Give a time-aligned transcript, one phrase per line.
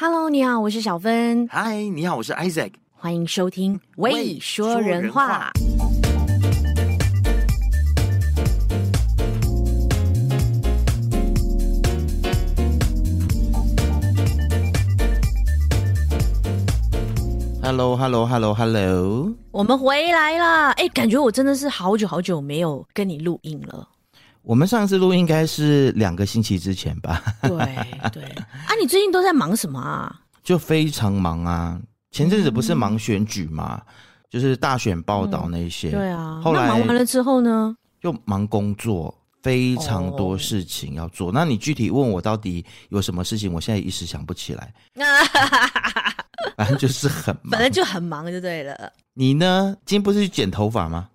[0.00, 1.48] Hello，你好，我是小芬。
[1.50, 2.70] 嗨，你好，我是 Isaac。
[2.94, 5.50] 欢迎收听《未说人话》。
[17.60, 20.70] Hello，Hello，Hello，Hello，我们回来了。
[20.74, 23.88] 哎，感觉我真的是好久好久没有跟你录音了。
[24.48, 27.22] 我们上次录音应该是两个星期之前吧？
[27.42, 27.50] 对
[28.10, 28.24] 对。
[28.64, 30.20] 啊，你最近都在忙什么啊？
[30.42, 31.78] 就非常忙啊！
[32.12, 33.92] 前阵子不是忙选举嘛，嗯、
[34.30, 35.90] 就是大选报道那些。
[35.90, 36.40] 嗯、对啊。
[36.42, 37.76] 后来忙完了之后呢？
[38.00, 41.28] 又忙工作，非常多事情要做。
[41.28, 44.72] 哦、那你具体问我到底有什么事情，我现在一时想不起来。
[46.56, 48.90] 反正就是很忙，反正就很忙就对了。
[49.12, 49.76] 你呢？
[49.84, 51.06] 今天不是去剪头发吗？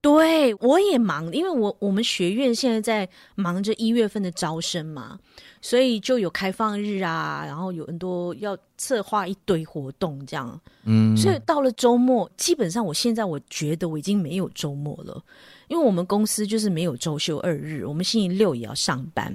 [0.00, 5.18] 对，我也忙，因为我我们学院现在在忙着一月份的招生嘛，
[5.60, 10.60] 所以就有开放日啊，然后有很多要策划一堆活动这样。
[10.84, 15.20] 嗯，所以到了周末，基本上我现在我觉得我已经没有周末了，
[15.68, 19.34] 因为我们公司就是没有周休二日，我们星期六也要上班。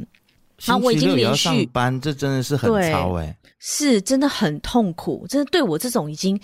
[0.58, 6.40] 星期六也要上班，这真的是很操哎、欸，是真的很痛苦，真的对我这种已经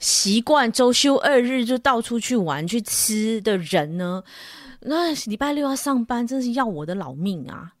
[0.00, 4.22] 习惯周休二日就到处去玩去吃的人呢，
[4.80, 7.72] 那礼拜六要上班，真是要我的老命啊！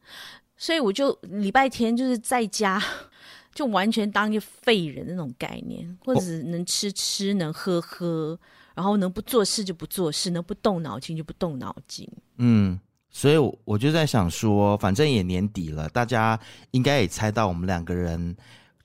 [0.58, 2.82] 所以我就礼拜天就是在家，
[3.54, 8.38] 就完全当一个废人那种概念，或者能吃吃，能喝喝，
[8.74, 12.78] 然后能不做事就不做事，能不动脑筋就不动脑筋，嗯。
[13.10, 16.38] 所以我就在想说，反正也年底了，大家
[16.70, 18.36] 应该也猜到我们两个人。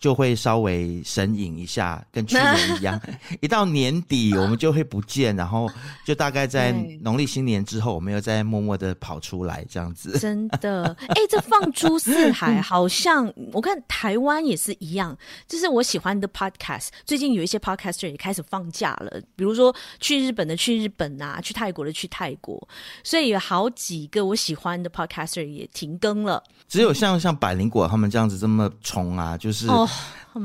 [0.04, 3.00] 就会稍微神隐一下，跟去年一样，
[3.40, 5.72] 一到年底我们就会不见，然后
[6.04, 10.20] 就大概在农历新年之后，我们又再默默的跑出来这样子。
[10.20, 22.68] 真的，哎，这放诸四海，好像我看台湾也是一样，就是我喜欢的 podcast，最近有一些 podcaster 也开始放假了，比如说去日本的去日本啊，去泰国的去泰国，
[23.06, 26.44] 所以有好几个我喜欢的 podcaster 也停更了。
[26.68, 29.66] 只有像像百灵果他们这样子这么冲啊，就是。
[29.70, 29.88] 哦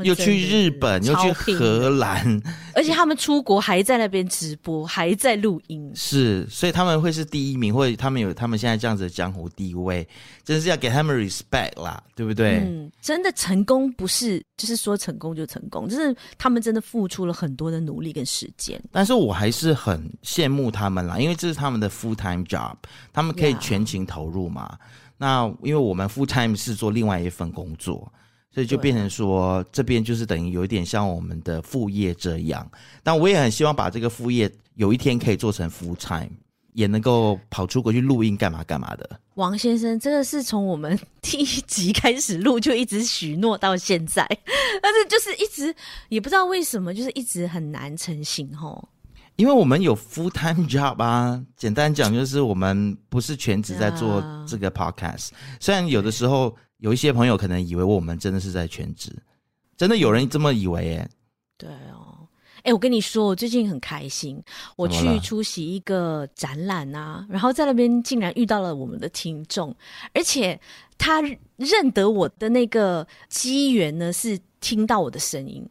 [0.05, 2.43] 又去日本，又去荷兰，
[2.75, 5.91] 而且他们出国还在那边直播，还在录音。
[5.95, 10.07] 是，所以他们会是第一名，或者他们有他们现在这样子的江湖地位，
[10.45, 12.59] 真是要给他们 respect 啦，对不对？
[12.59, 18.79] 嗯，真的成功不是就是说成功就成功，就是他们真的付出了很多的努力跟时间。
[18.93, 22.77] 但是我还是很羡慕他们啦，因为这是他们的 full time job，
[23.11, 24.77] 他们可以全情投入嘛。
[25.17, 28.13] 那因为我们 full time 是做另外一份工作。
[28.51, 32.69] 所以就变成说，这边就是等于有一点像我们的副业这样，
[33.03, 36.31] 但我也很希望把这个副业有一天可以做成 full time，
[36.73, 39.09] 也能够跑出国去录音干嘛干嘛的。
[39.35, 44.27] 王先生，这个是从我们 第一集开始录就一直许诺到现在，
[44.83, 45.73] 但是就是一直
[46.09, 48.89] 也不知道为什么，就是一直很难成型吼。
[49.37, 55.29] 因为我们有 full time job 啊，简单讲就是我们不是全职在做这个 podcast，
[55.61, 56.57] 虽然有的时候。
[56.79, 59.13] 有一些朋友可能以为我们真的是在全职，
[59.77, 61.11] 真的有人这么以为耶？
[61.57, 62.27] 对哦，
[62.63, 64.43] 哎，我跟你说，我最近很开心，
[64.77, 69.75] 我去出席一个展览啊，然后在那边竟然遇到了我们的听众，
[70.15, 70.61] 而且
[70.97, 71.21] 他
[71.57, 75.69] 认得我的那个机缘呢，是听到我的声音，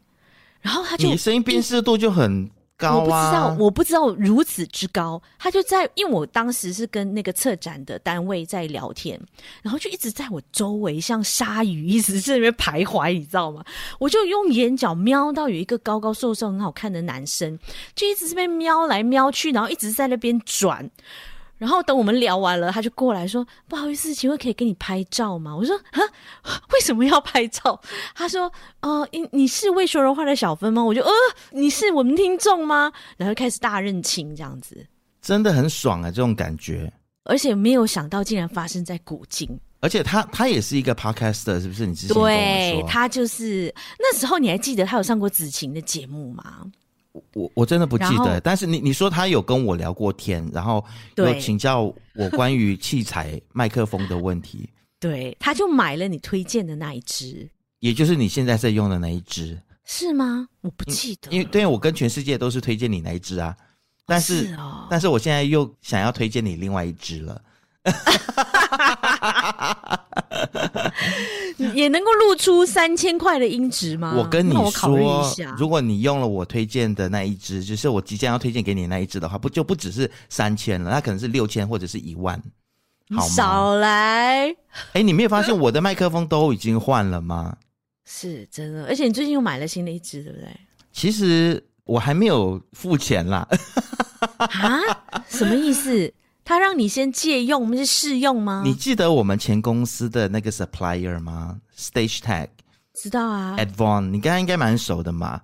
[0.60, 2.50] 然后他就你声音辨识度就很。
[2.80, 5.20] 我不知道，我不知道如此之高。
[5.36, 9.20] 他就在，因为我当时是跟那个策展的单位在聊天，
[9.62, 13.64] 然后就一直在我周围像鲨鱼一直在那边徘徊，你知道吗？
[13.98, 17.58] 我就用眼角瞄到有一个高高瘦瘦很好看的男生，
[17.96, 20.88] 就一直这边瞄来瞄去，然后一直在那边转。
[21.58, 26.00] 然后等我们聊完了，他就过来说：“不好意思，请问可以给你拍照吗？”我说：“啊，
[26.72, 27.80] 为什么要拍照？”
[28.14, 31.10] 他说：“呃，你你是喂说人话的小芬吗？”我就：“呃，
[31.50, 34.86] 你是我们听众吗？”然后开始大认亲这样子，
[35.20, 36.90] 真的很爽啊，这种感觉。
[37.24, 39.46] 而且没有想到竟然发生在古今，
[39.80, 41.84] 而且他他也是一个 podcaster，是不是？
[41.84, 46.62] 你之前对，他就是那时候你还记得他有上过子晴的节目吗？
[47.34, 50.84] 我我真的不记得，但是你你说他有跟我聊过天，然后
[51.16, 54.68] 有请教我关于器材麦克风的问题。
[55.00, 57.48] 对，他就买了你推荐的那一支，
[57.80, 60.48] 也就是你现在在用的那一支，是吗？
[60.60, 63.56] 我不记得，因为对我跟全世界都是推荐你那一支啊，
[64.04, 67.40] 但是，是哦，但是我现在又想要推荐你另外一支了。
[71.74, 74.14] 也能够录出三千块的音质吗？
[74.16, 82.40] 我跟你说，如果你用了我推荐的那一支，就是我即将要推荐给你那一支的话，不就不只是三千了，那可能是六千或者是一万，
[83.10, 83.28] 好吗？
[83.28, 84.48] 少来！
[84.48, 84.56] 哎、
[84.94, 87.56] 欸，你没有发现我的麦克风都已经换了吗？
[88.04, 90.48] 是真的，而且你最近又买了新的一支，对不对？
[90.92, 93.46] 其实我还没有付钱啦。
[94.38, 94.80] 啊？
[95.28, 96.12] 什么意思？
[96.48, 98.62] 他让你先借用，我们是试用吗？
[98.64, 102.48] 你记得我们前公司的那个 supplier 吗？Stage Tag。
[102.94, 103.54] 知道啊。
[103.58, 105.38] Advon，你跟他应该蛮熟的嘛。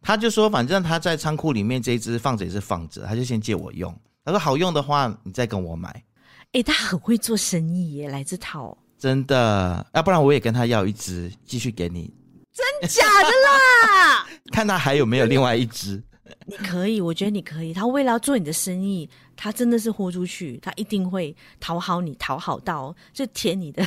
[0.00, 3.92] 他就说，反正他在仓库里面这一支放着也是放着，他就先借我用。
[4.24, 5.88] 他说好用的话，你再跟我买。
[5.88, 8.78] 哎、欸，他很会做生意耶，来这套。
[8.96, 12.14] 真的，要、啊、不然我也跟他要一支，继续给你。
[12.52, 14.26] 真假的啦？
[14.54, 16.00] 看他还有没有另外一支。
[16.46, 17.72] 你可以，我觉得你可以。
[17.72, 23.86] 他为了要做你的生意，他真的是豁出去，他一定会讨好你，讨好到就舔你的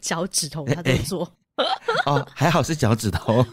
[0.00, 1.24] 脚趾头，他都做。
[1.56, 3.46] 欸欸、哦，还好是脚趾头。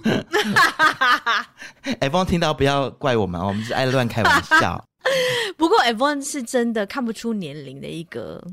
[2.00, 4.84] 哎， 风听到不要怪我们，我们是爱乱开玩笑。
[5.58, 8.44] 不过 F1 是真的看不出年龄的一个。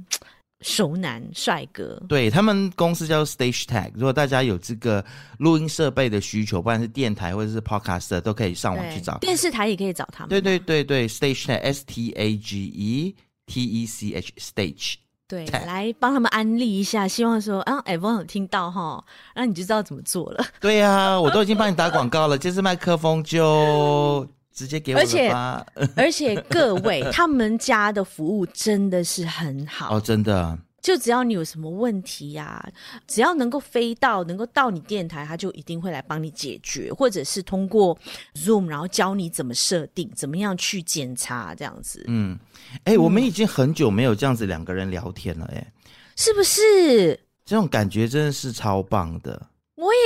[0.60, 3.92] 熟男帅哥，对，他们公司叫 Stage Tag。
[3.94, 5.04] 如果大家有这个
[5.38, 9.16] 录音设备的需求，不管是电台或者是 Podcast，都可以上网去找。
[9.18, 10.28] 电视台也可以找他们。
[10.28, 13.14] 对对对对，Stage Tag，S T A G E
[13.46, 14.94] T E C H，Stage。
[15.28, 19.04] 对，来帮他们安利一下，希望说啊，F1 有听到哈，
[19.36, 20.44] 那你就知道怎么做了。
[20.58, 24.26] 对呀、啊，我都已经帮你打广告了，这支麦克风就。
[24.58, 25.30] 直接给我，而且
[25.94, 30.58] 而且各位，他们家的服务真的是很好哦，真的。
[30.80, 32.68] 就只要你有什么问题呀、啊，
[33.06, 37.96] 只要能够飞到，能够到你电台，他就一定会来帮你解决，或者是通过
[38.34, 42.04] Zoom，然后教你怎么设定，怎么样去检查这样子。
[42.08, 42.38] 嗯，
[42.84, 45.72] 哎、欸，我们已经很久没有这样子两个人聊天了、欸，哎，
[46.16, 47.20] 是不是？
[47.44, 49.46] 这种感觉真的是超棒的。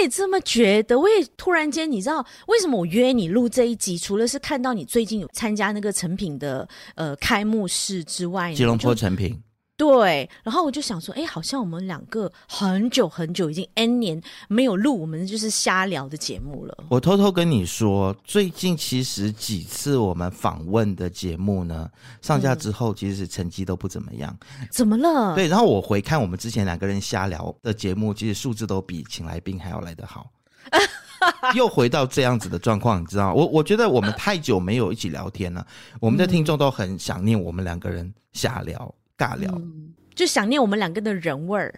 [0.03, 3.97] 我也这么觉得，我也突然间，你知道为什么我约你录这一集？
[3.97, 9.41] 除了是看到你最近有参加那个成品的呃开幕式之外，吉隆坡成品。
[9.77, 16.85] 对，然后我就想说，哎，好像我们两个很久很久已经 N 年没有录我们就是瞎聊的节目了。
[16.89, 21.91] 我偷偷跟你说，最近其实几次我们访问的节目呢，
[22.21, 24.37] 上架之后其实成绩都不怎么样。
[24.71, 25.35] 怎么了？
[25.35, 30.31] 对，然后我回看我们之前两个人瞎聊的节目，其实数字都比请来宾还要来得好。
[31.57, 33.33] 又回到这样子的状况，你知道？
[33.35, 35.67] 我我觉得我们太久没有一起聊天了，
[35.99, 38.95] 我们的听众都很想念我们两个人瞎聊。
[39.23, 41.73] 尬聊、嗯，就想念我们两个的人味儿，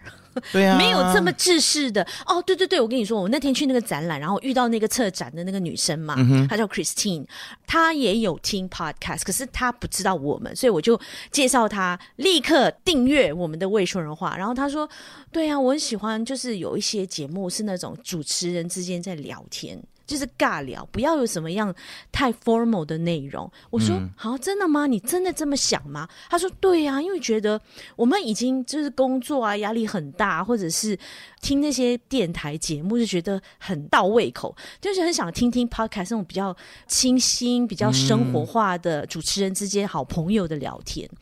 [0.51, 2.41] 对啊， 没有这么制式的哦。
[2.41, 7.25] 对对对，我跟你说，我那天去那个展览，然后遇到那个策展的那个女生嘛，嗯、她叫 Christine，
[7.67, 10.99] 她也有听 Podcast，可是她不知道我们，所以我就
[11.31, 14.35] 介绍她立刻订阅我们的未说人话。
[14.35, 14.89] 然后她说
[15.31, 21.73] ：“对啊，我很喜欢，就是有一些节目是那种主持人之间在聊天。”就是尬聊，不要有什么样
[22.11, 23.51] 太 formal 的内容。
[23.69, 24.85] 我说好、嗯，真的吗？
[24.87, 26.07] 你真的这么想吗？
[26.29, 27.59] 他说对呀、啊，因为觉得
[27.95, 30.97] 我们已经就是工作啊，压力很大，或者是
[31.41, 36.55] 听那些电台节目就觉得很到胃口，就是很想听听 podcast 那种比较
[36.87, 41.09] 清新、比较生活化的主持人之间好朋友的聊天。
[41.11, 41.17] 嗯、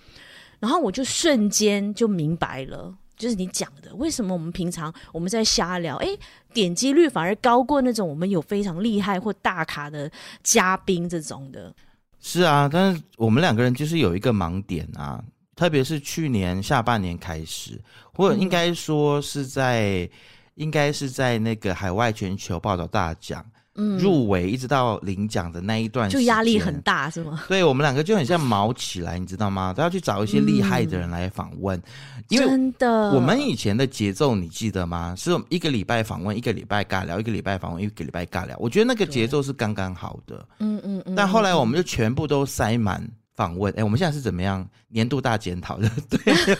[0.60, 2.94] 然后我就瞬间就明白了。
[3.16, 6.08] 就是你讲的，为什么我们平常我们在瞎聊，哎，
[6.54, 10.10] 点击率反而高过那种我们有非常厉害或大咖的
[10.44, 11.74] 嘉宾这种的？
[12.20, 15.22] 是啊，但是我们两个人就是有一个盲点啊，
[15.56, 17.78] 特别是去年下半年开始，
[18.14, 20.10] 或者应该说是在，
[20.56, 23.46] 应该是在那个海外全球报道大奖。
[23.76, 27.44] 嗯，入围一直到领奖的那一段就压力很大，是吗？
[27.48, 29.74] 对，我们两个就很像毛起来，你知道吗？
[29.74, 35.16] 都要去找一些厉害的人来访问，嗯，因为真的，我们以前的节奏你记得吗？
[35.18, 38.56] 是一个礼拜访问，一个礼拜尬聊，一个礼拜访问，一个礼拜尬聊。
[38.60, 40.46] 我觉得那个节奏是刚刚好的。
[40.60, 41.16] 嗯嗯嗯。
[41.16, 43.04] 但后来我们就全部都塞满
[43.36, 43.74] 访问。
[43.74, 44.64] 哎，欸，我们现在是怎么样？
[44.90, 46.20] 年度大检讨的， 对。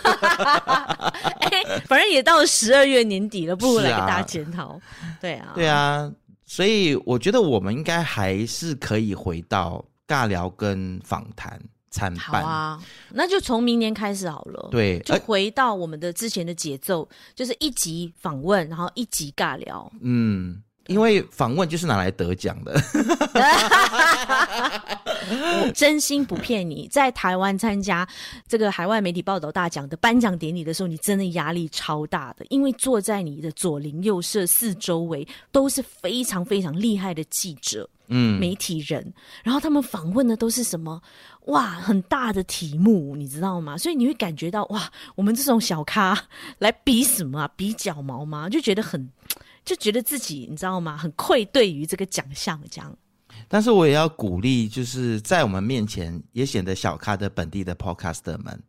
[1.42, 4.80] 哎，反正也到了十二月年底了，不如来个大检讨。
[5.22, 5.52] 对啊。
[5.54, 6.12] 对啊。
[6.56, 12.44] 所以我觉得我们应该还是可以回到尬聊跟访谈参半。
[12.44, 14.70] 好啊，那就从明年开始好了。
[14.70, 19.92] 对，就回到我们的之前的节奏，就是一集访问，然后一集尬聊。
[20.02, 22.74] 嗯，因为访问就是拿来得奖的。
[25.26, 28.08] 我真心不骗你，在台湾参加
[28.48, 39.14] 这个海外媒体报道大奖的颁奖典礼的时候，你真的压力超大的，因为坐在你的左邻右舍、四周围都是非常非常厉害的记者、嗯，媒体人，
[39.44, 41.02] 然后他们访问的都是什么？
[41.46, 43.78] 哇，很大的题目，你知道吗？
[43.78, 46.18] 所以你会感觉到哇，我们这种小咖
[46.60, 47.50] 来比什么啊？
[47.56, 48.50] 比脚毛吗？
[48.50, 49.10] 就觉得很，
[49.66, 50.98] 就觉得自己你知道吗？
[50.98, 52.96] 很愧对于这个奖项，这样。
[53.48, 58.64] 但是我也要鼓励，就是在我们面前也显得小咖的本地的 podcaster 们，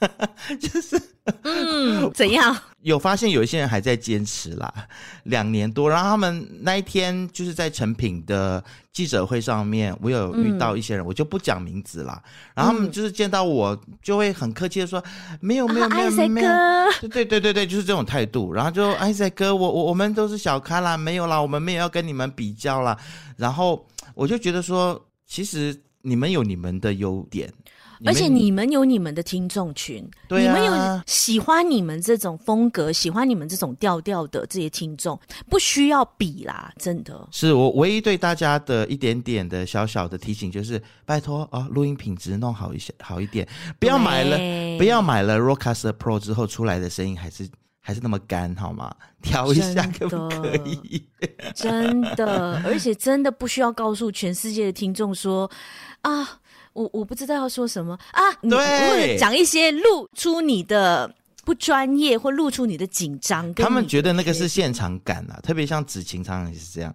[0.58, 1.00] 就是
[1.42, 2.56] 嗯，怎样？
[2.82, 4.72] 有发现有一些人还在坚持啦，
[5.24, 5.88] 两年多。
[5.88, 12.22] 然后他们那一天就是在成品的记者会上面，我有遇到一些人，嗯、我就不讲名字啦。
[12.54, 15.02] 然后他们就是见到我，就会很客气的说
[15.40, 16.50] ：“没有，没有，没有，没有。
[17.10, 18.52] ”对对对对，就是这种态度。
[18.52, 22.96] 然后就艾赛哥，我我我们都是小咖啦，没有啦，我们没有要跟你们比较啦。
[23.36, 27.52] 然后我就觉得说，其实你们有你们的优点。
[28.04, 35.18] 而且你们有你们的听众群，对啊，你们有喜欢你们这种风格、喜欢你们这种调调的这些听众，
[35.50, 37.28] 不需要比啦，真的。
[37.30, 43.46] 是我唯一对大家的一点点的小小的提醒，就是拜托啊，录音品质弄好一些，好一点，
[43.78, 44.38] 不要买了，
[44.78, 47.46] 不要买了 Rodecaster Pro 之后出来的声音还是
[47.80, 48.90] 还是那么干，好吗？
[49.20, 51.06] 调一下可不可以？
[51.54, 55.50] 真的，而且真的不需要告诉全世界的听众说
[56.00, 56.40] 啊。
[56.80, 63.52] 我我不知道要说什么啊，对，或者讲一些露出你的不专业，或露出你的紧张。
[63.52, 66.94] 他们觉得那个是现场感啊，特别像子晴常常也是这样，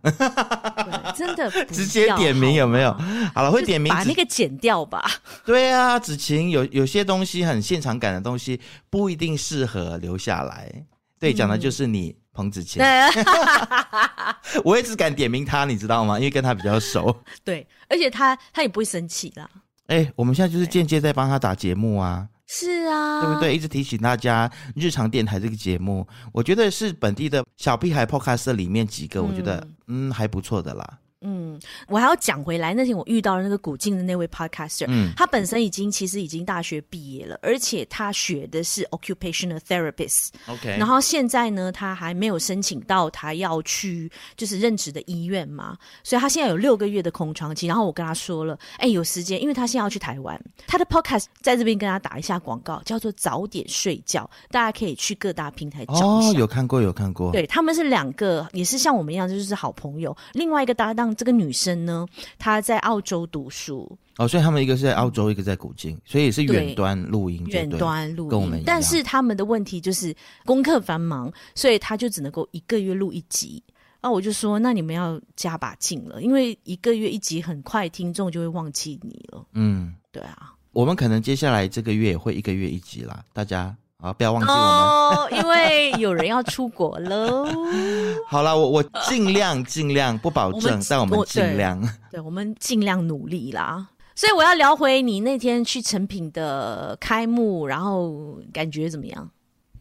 [1.15, 2.91] 真的直接点名有没有？
[3.35, 5.05] 好了，会点名，把那个剪掉吧。
[5.45, 10.71] 对啊，子晴有有些东西很现场感的东西不一定适合留下来。
[11.19, 12.83] 对，讲的就是你，嗯、彭子晴。
[14.63, 16.19] 我也只敢点名他，你知道吗？
[16.19, 17.15] 因为跟他比较熟。
[17.43, 19.49] 对，而且他他也不会生气啦。
[19.87, 23.55] 哎、欸，我们现在就是间接在帮他打节目啊，是啊，对不对？
[23.55, 30.99] 一直提醒大家，日常电台这个节目，我觉得是本地的小屁孩 Podcast 里面几个，我觉得嗯，嗯还不错的啦。
[31.27, 47.65] 嗯，我还要讲回来，那天我遇到了那个古静的那位 podcaster，嗯，他本身已经其实已经大学毕业了，而且他学的是 occupational therapist，OK，然后现在呢，他还没有申请到他要去就是任职的医院嘛，所以他现在有六个月的空窗期。
[47.65, 56.05] 然后我跟他说了，哎，有时间，因为他现在要去台湾，他的 podcast 在这边跟他打一下广告，叫做早点睡觉，大家可以去各大平台找。
[56.05, 57.31] 哦，有看过，有看过。
[57.31, 60.15] 对，他们是两个，也是像我们一样，就是好朋友。
[60.33, 61.14] 另外一个搭档。
[61.15, 62.05] 这个女生呢，
[62.37, 68.63] 她在澳洲读书哦，所以他们一个是在澳洲，嗯、一个在古晋，所以也是远端录音，远端录音，跟我们一样。
[68.65, 73.63] 但是他们的问题就是功课繁忙，所以他就只能够一个月录一集。
[74.01, 79.43] 啊，我就说，那你们要加把劲了，因为一个月一集，很快听众就会忘记你了。
[79.53, 83.75] 嗯，对啊，我们可能接下来这个月也会一个月一集啦，大家。
[84.05, 84.13] 啊！
[84.13, 87.47] 不要忘记我们哦，因为有人要出国喽。
[88.29, 91.81] 好了，我我尽量尽量不保证，我但我们尽量。
[91.81, 93.87] 对，对，我们尽量努力啦。
[94.13, 99.27] 所以我要聊回你那天去成品的开幕，然后感觉怎么样？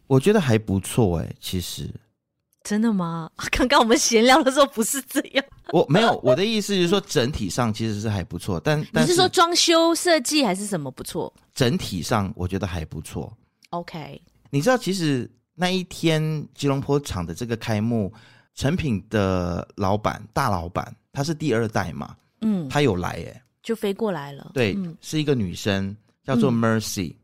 [0.07, 1.91] 我觉得还不错哎、欸，其实。
[2.63, 3.29] 真的吗？
[3.53, 5.45] 刚刚我们闲聊的时候不是这样。
[5.71, 11.31] 我没有，我的意思就是说整体上其实是还不错，但你是说装修设计还是什么不错？
[11.55, 13.31] 整体上我觉得还不错。
[13.79, 18.13] OK，你知道其实那一天吉隆坡厂的这个开幕，
[18.55, 27.17] 成品的老板大老板他是第二代嘛，嗯，他有来耶，就飞过来了，对，嗯、是一个女生叫做 Mercy，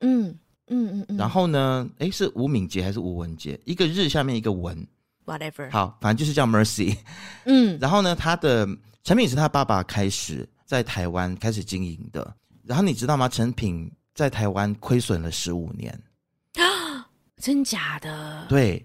[0.00, 0.34] 嗯
[0.68, 3.58] 嗯嗯嗯，然后呢，哎，是吴敏杰还是吴文杰？
[3.64, 4.86] 一个日下面一个文
[5.26, 6.96] ，whatever，好，反正就是叫 Mercy，
[7.44, 8.66] 嗯，然后呢，他的
[9.04, 12.34] 成品是他爸爸开始在台湾开始经营的，
[12.64, 13.28] 然后你知道吗？
[13.28, 13.90] 成品。
[14.18, 15.96] 在台湾亏损了十五年，
[16.54, 17.08] 啊，
[17.40, 18.44] 真假的？
[18.48, 18.84] 对，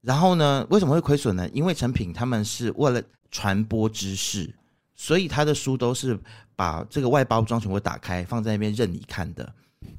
[0.00, 0.66] 然后呢？
[0.70, 1.48] 为什么会亏损呢？
[1.50, 4.52] 因为成品他们是为了传播知识，
[4.96, 6.18] 所以他的书都是
[6.56, 9.54] 把这个外包装全部打开，放在那边任你看的。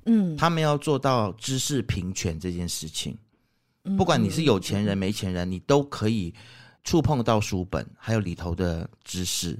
[0.06, 3.18] 嗯，他们要做到知识平权这件事情，
[3.98, 6.34] 不管你是有钱人没钱人，你都可以
[6.84, 9.58] 触碰到书本，还有里头的知识。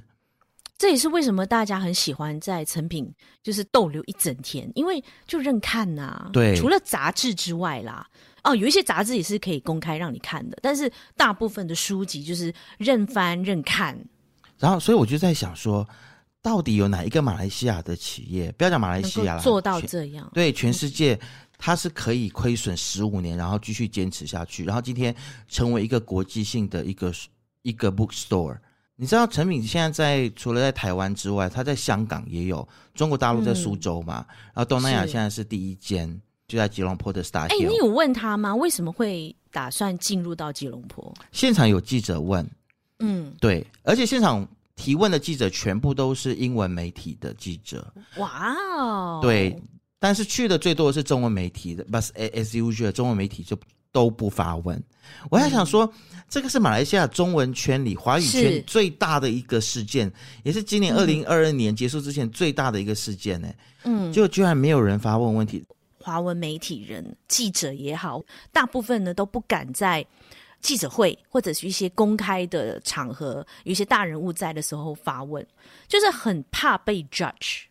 [0.76, 3.08] 这也是为什么大家很喜欢在成品
[3.42, 6.30] 就是逗留一整天，因为就任看呐、啊。
[6.32, 8.04] 对，除了杂志之外啦，
[8.42, 13.96] 哦，有一些杂志也是可以公开让你看的，但是大部分的书籍就是任翻任看。
[14.58, 15.88] 然后，所以我就在想说，
[16.42, 20.28] 到底有哪一个马来西亚的企业，不要讲马来西亚了，做到这样？
[20.34, 21.18] 对，全世界
[21.56, 25.14] 它是可以亏损十五年，然后继续坚持下去，然后今天
[25.48, 27.12] 成为一个国际性的一个
[27.62, 28.58] 一个 bookstore。
[28.96, 36.08] 你知道陈敏现在在除了在台湾之外，他在香港也有，中国大陆在苏州嘛，嗯、然后东南亚现在是第一间，
[36.46, 37.48] 就在吉隆坡的 Star。
[37.48, 38.54] 哎，你有问他吗？
[38.54, 41.12] 为什么会打算进入到吉隆坡？
[41.32, 42.48] 现场有记者问，
[43.00, 44.46] 嗯，对，而且现场
[44.76, 47.92] 提问的记者全部都是英文媒体的记者。
[48.18, 49.60] 哇哦，对，
[49.98, 53.58] 但是去的最多的是中文媒体的，but as usual，中文媒体就
[53.94, 54.78] 都不发问。
[55.30, 55.86] 我还想说。
[55.86, 55.92] 嗯
[56.26, 63.48] 这个是马来西亚中文圈里华语圈最大的一个事件，是也是今年二零二二年结束之前最大的一个事件呢。
[63.84, 65.62] 嗯，就居然没有人发问问题。
[66.00, 68.20] 华文媒体人、记者也好，
[68.50, 70.04] 大部分呢都不敢在
[70.60, 75.46] 记者会或者是一些公开的场合，有一些大人物在的时候发问，
[75.86, 77.66] 就是很怕被 judge。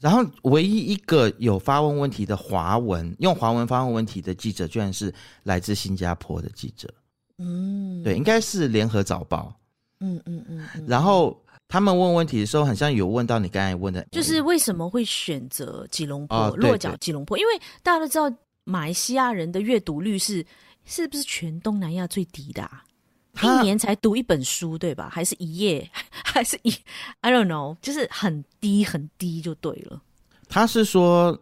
[0.00, 6.88] 然后，唯一一个有发问问题的华文用华文发问问题的记者，居然是来自新加坡的记者。
[7.36, 9.54] 嗯，对，应该是联合早报。
[10.00, 10.66] 嗯嗯嗯。
[10.86, 11.38] 然后
[11.68, 17.36] 他们问问题的时候，好像有问到你刚才问的，就是为什么会选择吉隆坡、哦、落脚吉隆坡？
[17.36, 20.44] 因为大家都知道，马来西亚人的阅读率是
[20.86, 22.82] 是不是全东南亚最低的啊？
[23.42, 25.08] 一年才读一本书，对吧？
[25.10, 25.88] 还是一页？
[26.24, 26.72] 还是一
[27.20, 30.00] ？I don't know，就是很低很低就对了。
[30.48, 31.38] 他是说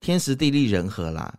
[0.00, 1.32] 天时地利人和啦，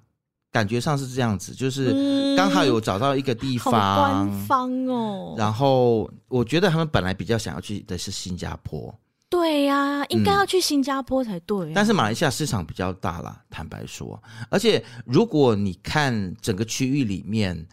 [0.51, 5.35] 感觉上是这样子，就是刚好有找到一个地方，嗯、官方哦。
[5.37, 8.93] 然后我觉得他们本来比较想要去的是新加坡。
[9.29, 11.73] 对呀、啊，应该要去新加坡才对、啊嗯。
[11.73, 14.21] 但是马来西亚市场比较大啦，坦白说。
[14.49, 17.67] 而且如果你看整个区域里面，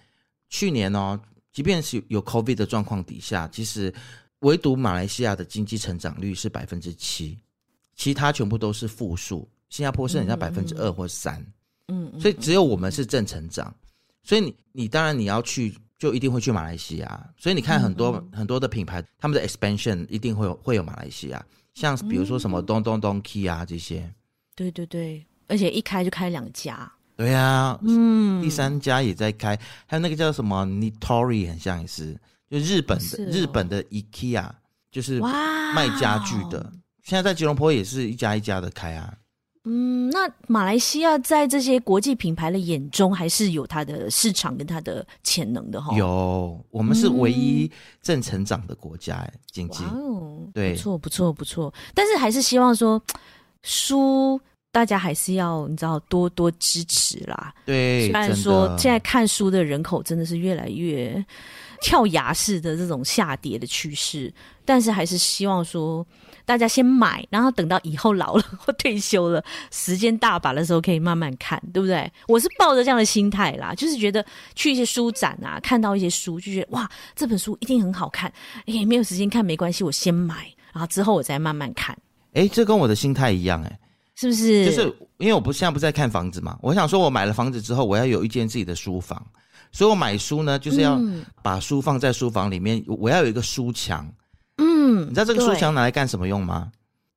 [0.49, 1.21] 去年哦。
[1.53, 3.93] 即便是有 COVID 的状况底下，其实
[4.41, 7.39] 唯独马来西亚的经济成长率是百分之七，
[7.95, 9.49] 其他全部都是负数。
[9.69, 11.41] 新加坡是人家百分之二或三，
[11.89, 13.75] 嗯，嗯，所以只有我们是正成长。
[14.23, 17.31] 所以你你当然你要去，就一定会去马来西亚。
[17.39, 21.45] 所以你看很多嗯嗯很多的品牌，他们的 expansion 一定会有会有马来西亚，
[21.75, 24.13] 像比如说什么东东东 Key 啊这些。
[24.55, 26.93] 对对对，而且一开就开两家。
[27.14, 32.19] 对呀、啊，嗯，第三家也在开，还有那个叫什么 Nitori，很像也是，
[32.50, 34.49] 就日本的、哦、日本的 IKEA，
[34.90, 36.73] 就是卖家具的。
[37.02, 39.12] 现在在吉隆坡也是一家一家的开啊。
[39.64, 45.97] 嗯，那马来西亚在这些国际品牌的眼中，还是有它的市场跟它的潜能的哈。
[45.97, 49.85] 有，我们是唯一正成长的国家，哎，经济。
[49.85, 51.73] 哦，对，不错，不错，不错。
[51.95, 53.00] 但是还是希望说
[53.62, 54.40] 书。
[54.73, 57.55] 大家还是要你知道多多支持啦。
[57.67, 61.23] 对，虽然说现在看书的人口真的是越来越
[61.83, 64.33] 跳崖式的这种下跌的趋势，
[64.64, 66.05] 但是还是希望说
[66.47, 72.11] 大家先买，然后等到以后老了或退休了，时间大把的时候可以慢慢看，对不对？
[72.27, 78.33] 我是抱着这样的心态啦，就是觉得去一些书展啊，看到一些书就觉得哇，这本书一定很好看，
[78.64, 81.94] 哎，没有时间看没关系，我先买，然后之后我再慢慢看。
[82.33, 83.79] 哎，这跟我的心态一样，哎。
[84.23, 84.65] 是不是？
[84.67, 84.83] 就是
[85.19, 89.21] 因为我不现在不在看房子嘛，我想说，我买了房子之后，我要有一间自己的书房，
[89.73, 91.01] 所以我买书呢，就是要
[91.43, 94.09] 把书放在书房里面，我要有一个书墙。
[94.59, 96.71] 嗯，你知道这个书墙拿来干什么用吗？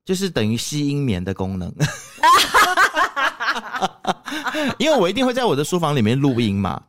[0.03, 1.71] 就是等于吸音棉的功能。
[4.77, 6.81] 因为我一定会在我的书房里面录音嘛。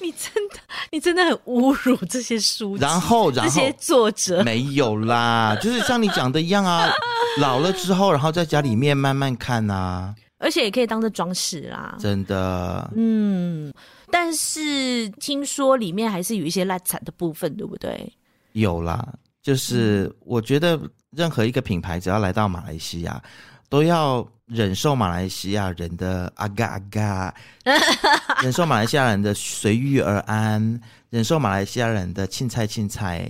[0.00, 0.43] 你真的，
[0.90, 6.90] 你真的很侮辱这些书，然后，然后这些作者没有啦，就是像你讲的一样啊。
[7.40, 11.96] 老了之后，然后在家里面慢慢看啊，而且也可以当做装饰啦。
[11.98, 13.72] 真的，嗯，
[14.08, 18.12] 但是听说里面还是有一些烂惨的部分，对不对？
[18.52, 19.04] 有啦，
[19.42, 20.78] 就是我觉得
[21.10, 23.20] 任何一个品牌只要来到马来西亚，
[23.74, 27.34] 都要忍受马来西亚人的阿嘎阿嘎，
[28.40, 33.28] 忍受马来西亚人的随遇而安，忍受马来西亚人的青菜青菜，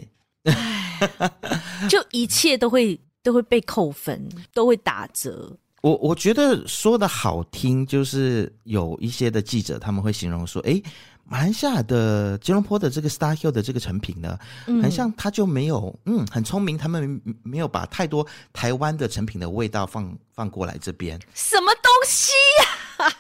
[1.88, 3.00] 就一切都会。
[3.24, 5.50] 都会被扣分，都会打折。
[5.80, 10.78] 我我觉得说的好听，就是有一些的记者他们会形容说：“哎，
[11.24, 21.18] 马来西亚的吉隆坡的这个 Star Hill 的这个成品呢，嗯、很像他就没有，嗯，很聪明，他们没有把太多台湾的成品的味道放放过来这边。
[21.34, 23.12] 什么东西呀、啊？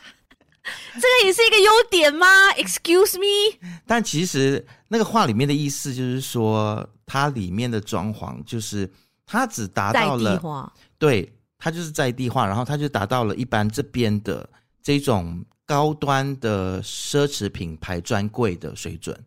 [0.94, 3.58] 这个也是一个优点吗？Excuse me？
[3.86, 8.90] 但其实那个话里面的意思就是说，它里面的装潢就是。
[9.26, 14.46] 它只达到了，对，它就是在地化，然后它就达到了一般这边的
[14.82, 19.18] 这种高端的奢侈品牌专柜的水准。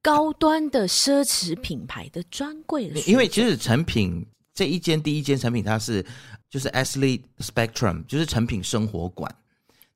[0.00, 6.04] 高端的奢侈品牌的专柜的水准，因为其实成品这一间第一间成品，它是
[6.50, 9.34] 就是 Ashley Spectrum，就是成品生活馆。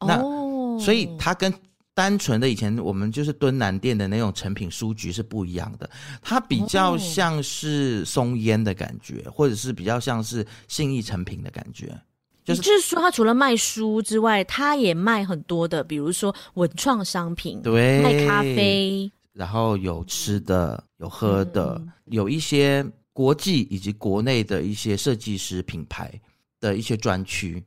[0.00, 1.52] 那哦，所以它跟。
[1.96, 5.88] 单纯的以前我们就是敦南店的那种成品书局是不一样的，
[6.20, 11.98] 它比较像是松烟的感觉，哦、或者是比较像是信义成品的感觉。
[12.46, 26.12] 就是就是说，他除了卖书之外，他也卖很多的，比如说文创商品，对，卖咖啡，然后有吃的，有喝的，嗯、有一些国际以及国内的一些设计师品牌
[26.60, 27.62] 的一些专区。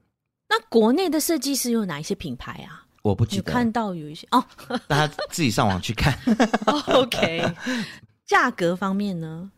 [0.47, 2.85] 那国内的设计师有哪一些品牌啊？
[3.01, 4.43] 我不记得，看到有一些哦，
[4.87, 6.17] 大家自己上网去看。
[6.87, 7.45] OK，
[8.25, 9.51] 价格方面呢？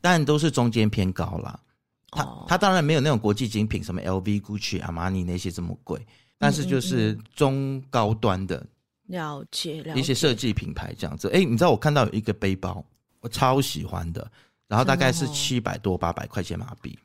[0.00, 1.58] 当然都是中间偏高啦。
[2.10, 6.00] 它它当然没有那种国际精品，什么 LV、Gucci、阿玛尼那些这么贵。
[6.38, 8.62] 但是就是中高端的
[9.06, 11.30] 了解了解一些设计品牌这样子。
[11.32, 12.84] 哎，你知道我看到有一个背包，
[13.20, 14.30] 我超喜欢的，
[14.68, 16.98] 然后大概是七百多八百块钱马币。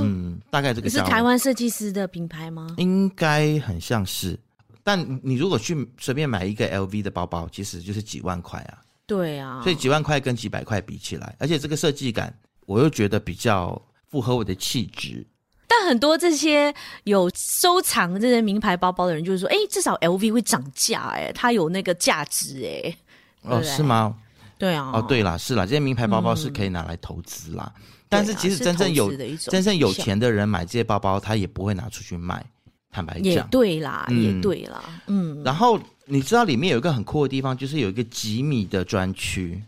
[0.00, 2.74] 嗯，大概这个是台湾设计师的品牌吗？
[2.78, 4.38] 应该很像是，
[4.82, 8.82] 但你如果去随便买一个 LV 的包包，其实就是几万块啊。
[9.06, 12.36] 对啊，所以几万块跟几百块比起来，而且这个设计感，
[12.68, 15.26] 我又觉得比较符合我的气质。
[15.66, 16.72] 但很多这些
[17.04, 22.96] 有收藏这些名牌包包的人，就是说，哎，至少 LV 会涨价，哎，它有那个价值，哎。
[23.42, 24.14] 哦，是吗？
[24.58, 24.90] 对啊。
[24.92, 27.72] 哦，对啦，是啦，这些名牌包包是可以拿来投资啦。
[27.76, 29.14] 嗯但是其实真正有
[29.50, 32.42] 真正有钱的人买这些包包，他也不会拿出去卖。
[32.90, 35.42] 坦白讲，也对啦，嗯、也对啦，嗯。
[35.44, 39.62] 然后你知道里面有一个很酷的地方，就是有一个吉米的专区。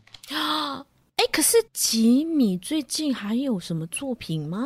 [1.20, 4.58] 啊，哎，可是吉米最近还有什么作品吗？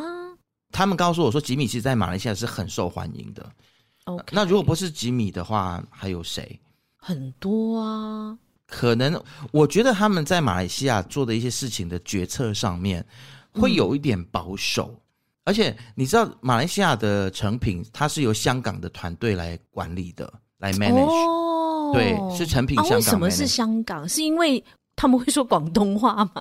[0.71, 3.45] 他们告诉我说，吉米其实在马来西亚是很受欢迎的。
[4.05, 6.59] OK，那如果不是吉米的话，还有谁？
[6.97, 8.37] 很多啊。
[8.67, 13.05] 可能我觉得他们在马来西亚做的一些事情的决策上面。
[13.57, 14.99] 会有一点保守，嗯、
[15.45, 21.05] 而且你知道马来西亚的成品，它是由香港的团队来管理的，来 manage。
[21.09, 22.95] 哦，对，是成品香港。
[22.95, 24.09] 啊、为什么是香港？
[24.09, 24.61] 是因为
[24.95, 26.31] 他们会说广东话吗？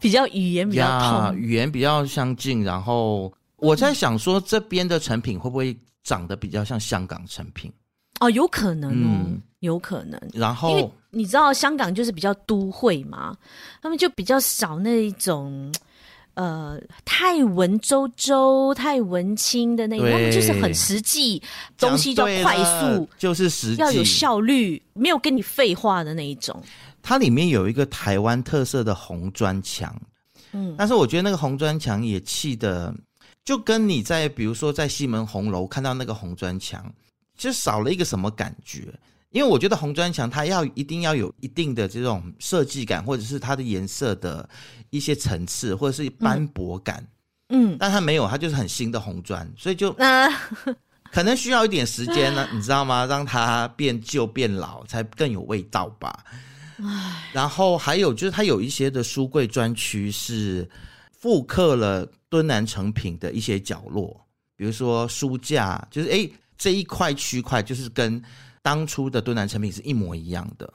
[0.00, 2.62] 比较语言比较通，语言比较相近。
[2.62, 7.72] 然后我在想说，这边的成品会不会长得比较像香港成品？
[8.20, 10.20] 哦，有可能哦，嗯、有可能。
[10.32, 13.36] 然后因为你知道香港就是比较都会嘛，
[13.82, 15.72] 他们就比较少那一种。
[16.34, 21.40] 呃，太文绉绉、太文青的那种，他们就是很实际，
[21.78, 26.60] 东西就快速，就是实际，要有效率，没有跟你废话的那一种。
[27.06, 29.94] 它里面有一个台湾特色的红砖墙，
[30.52, 32.94] 嗯，但是我觉得那个红砖墙也砌的，
[33.44, 36.90] 就跟你在比如说在西门红楼看到那个红砖墙，
[37.36, 38.88] 就少了一个什么感觉。
[39.32, 44.48] 因为我觉得红砖墙它要一定要有一定的这种设计感，或者是它的颜色的
[44.88, 47.06] 一些层次，或者是斑驳感。
[47.50, 49.92] 嗯，但它没有，它就是很新的红砖，所以就
[51.12, 53.04] 可能需要一点时间呢， 你知道吗？
[53.04, 56.24] 让它变旧变老才更有味道吧。
[56.78, 60.68] 唉，然后还有就是它有一些的书柜专区是
[61.12, 64.20] 复刻了敦南成品的一些角落，
[64.56, 68.22] 比如说书架，就是哎这一块区块就是跟。
[68.64, 70.72] 当初的敦南成品是一模一样的，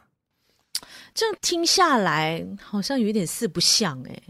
[1.12, 4.22] 这样听下来好像有一点四不像哎。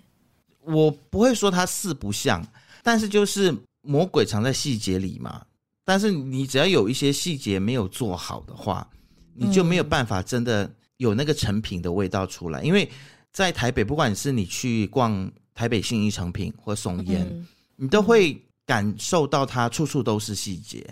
[0.61, 2.41] 我不会说它四不像，
[2.81, 5.45] 但是就是魔鬼藏在细节里嘛。
[5.83, 8.89] 但是你只要有一些细节没有做好的话，
[9.33, 12.61] 你就没有办法真的有那个成品的味道出来。
[12.61, 12.89] 嗯、因为
[13.33, 20.85] 在台北，不管是你去逛台北信义成品或松烟，嗯、你都会感受到它处处都是细节。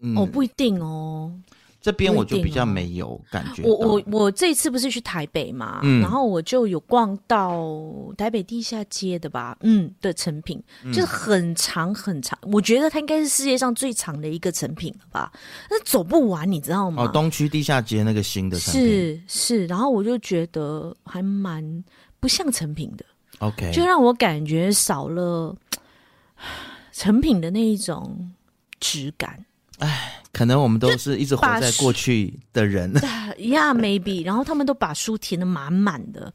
[0.00, 1.32] 嗯，哦，不一定哦。
[1.80, 3.62] 这边我就比较没有感觉。
[3.62, 7.64] 我我我这次不是去台北嘛，嗯、然后我就有逛到
[8.18, 10.62] 台北地下街的吧，嗯的成品，
[10.92, 15.32] 就是很长很长，我觉得它应该是世界上最长的一个成品了吧，
[15.70, 17.04] 那走不完，你知道吗？
[17.04, 21.84] 哦，东区地下街那个新的成品是是，然后我就觉得还蛮
[22.18, 23.04] 不像成品的
[23.38, 25.56] ，OK，就让我感觉少了
[26.92, 28.30] 成品的那一种
[28.78, 29.42] 质感，
[29.80, 30.16] 哎。
[30.32, 32.92] 可能我们都是一直活在过去的人，
[33.36, 34.24] Yeah, maybe。
[34.24, 36.32] 然后他们都把书填的满满的，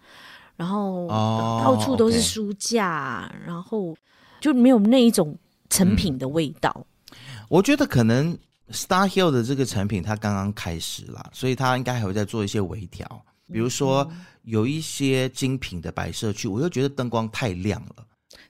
[0.57, 3.95] 然后到处都是书架，然后
[4.41, 5.35] 就没有那一种
[5.69, 6.85] 成品的味道。
[7.11, 7.15] 嗯、
[7.47, 8.37] 我觉得可能
[8.69, 13.07] Star Hill 的这个成品它刚刚开始啦，所以它应该还会再做一些微调，
[13.47, 14.05] 比如说
[14.43, 18.05] 有一些精品的摆设区，我又觉得灯光太亮了。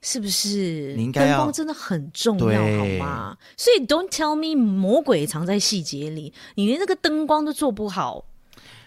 [0.07, 0.93] 是不是？
[0.95, 3.35] 你应该要，灯光真的很重要，好吗？
[3.57, 8.23] 所以 Don't tell me 魔鬼藏在细节里，你连这个灯光都做不好。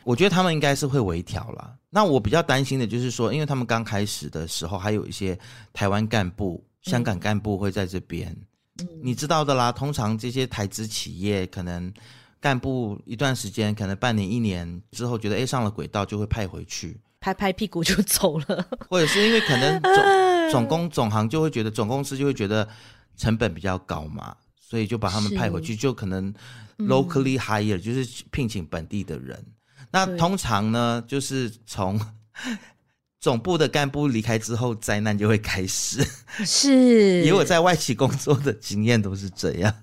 [0.04, 1.74] 我觉得他们应该是会微调啦。
[1.90, 5.36] 那我比较担心的就是说，因为他们刚开始的时候，还有一些
[5.72, 8.34] 台湾干部、香港干部会在这边，
[8.78, 9.72] 嗯、你知道的啦。
[9.72, 11.92] 通常这些台资企业可能
[12.40, 16.96] 干部一段时间，可能半年、一年之后，觉得哎上了轨道，就会派回去。
[17.20, 19.80] 拍拍屁股就走了，或者是因为可能
[20.50, 22.68] 总总公总行就会觉得总公司就会觉得
[23.16, 26.32] 成本比较高嘛，所以就把他们派回去，就可能
[26.78, 29.44] locally hire、嗯、就是聘请本地的人。
[29.90, 32.00] 那通常呢，就是从
[33.20, 36.04] 总部的干部离开之后，灾难就会开始。
[36.44, 39.74] 是， 以我在外企工作的经验都是这样。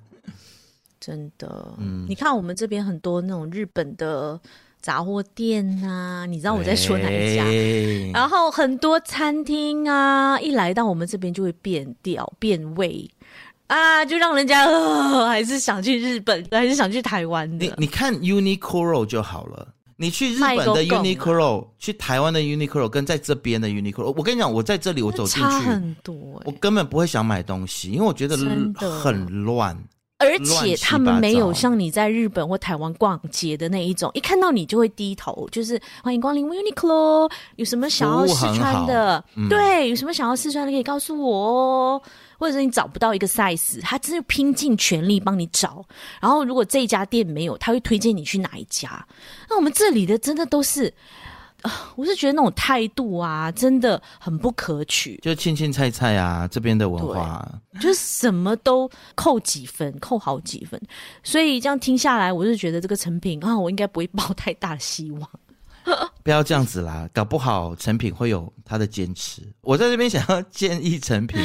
[1.00, 4.40] 真的，嗯，你看我们这边很多那种日本的。
[4.86, 7.44] 杂货店啊，你知道我在说哪一家？
[7.44, 13.10] 对然后很多餐厅啊，一来到我们这边就会变调变味，
[13.66, 17.66] 啊，就让人家呃，还是想去日本，还是想去台湾的。
[17.66, 19.68] 你你看 Uniqlo 就好了，
[19.98, 28.38] 你去日本的 Uniqlo，去台湾的 Uniqlo，跟在这边的 Uniqlo，我跟你讲，我在这里我走进去差很多、欸，我根本不会想买东西，因为我觉得
[29.02, 29.76] 很乱。
[30.26, 39.24] 而且他们没有像你在日本或台湾逛街的那一种，一看到你就会低头，就是欢迎光临 Uniqlo，有什么想要试穿的？
[39.36, 42.02] 嗯、对，有什么想要试穿的可以告诉我哦。
[42.38, 45.86] 或者是你找不到一个 size，他真的拼尽全力帮你找。
[46.20, 49.08] 然后如果这一家店没有，他会推荐你去哪一家。
[49.50, 50.94] 那我们这里的真的都是。
[51.96, 55.20] 我是觉得那种态度啊，真的很不可取。
[55.22, 57.46] 就青青菜菜啊，这边的文化，
[57.80, 60.80] 就是什么都扣几分，扣好几分。
[61.24, 65.30] 所以这样听下来，我是觉得这个成品啊，我应该不会抱太大的希望。
[66.24, 69.44] 不要这样子啦，搞不好成品会有他的坚持。
[69.62, 71.40] 我在这边想要 建议成品，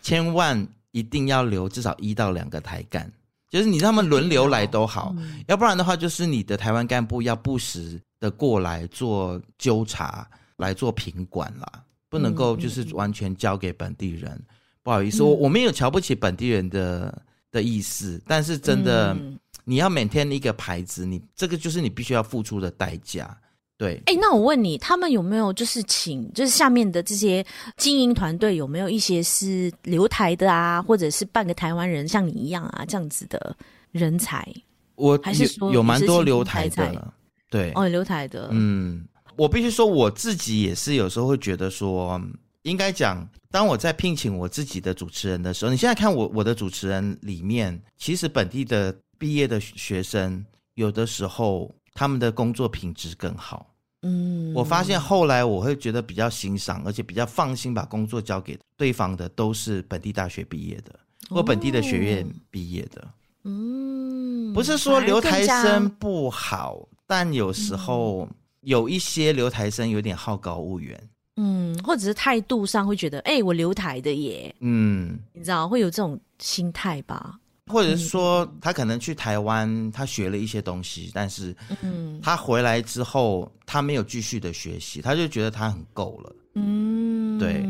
[0.00, 3.08] 千万一定要留至少一到两个台干，
[3.52, 8.02] 就是你让他们轮流来都好，嗯、要不然的话，就是你的台湾干部要不时。
[8.22, 10.24] 的过来做纠察，
[10.58, 14.30] 来做品管啦，不能够就是完全交给本地人。
[14.30, 14.44] 嗯、
[14.80, 23.36] 不好意思，嗯、我我没有瞧不起本地人的的意思，但是真的，嗯、你要 maintain 一个牌子，你这个就是你必须要付出的代价。
[23.78, 27.44] 对，哎、欸，那我问你，他们有没有就是请，就是下面的这些
[27.76, 33.56] 经营团队有没有一些是留台的啊，或者是半个台湾人，像你一样啊这样子的
[33.90, 34.46] 人才？
[34.94, 37.12] 我还是说有蛮多留台的。
[37.50, 39.04] 对哦，留台的，嗯，
[39.36, 42.18] 我必须说我自己也是有时候会觉得说，
[42.62, 50.42] 应该讲，当我在聘请我自己的主持人的时候，你现在看我我的主持人里面，其实本地的毕业的学生，
[50.76, 63.08] 有的时候他们的工作品质更好，嗯，我发现后来我会觉得比较欣赏，而且比较放心把工作交给对方的，都是本地大学毕业的或本地的学院毕业的，
[63.44, 66.88] 嗯，不是说留台生不好。
[67.06, 68.26] 但有时候
[68.62, 77.38] 有一些留台生有点好高骛远，嗯，或者是态度上会觉得，哎、欸，我留台的耶，嗯，你知道会有这种心态吧？
[77.66, 87.64] 或者是说他可能去台湾，他学了一些东西，但是，嗯，他回来之后他没有继续的学习，他就觉得他很够了，嗯，对，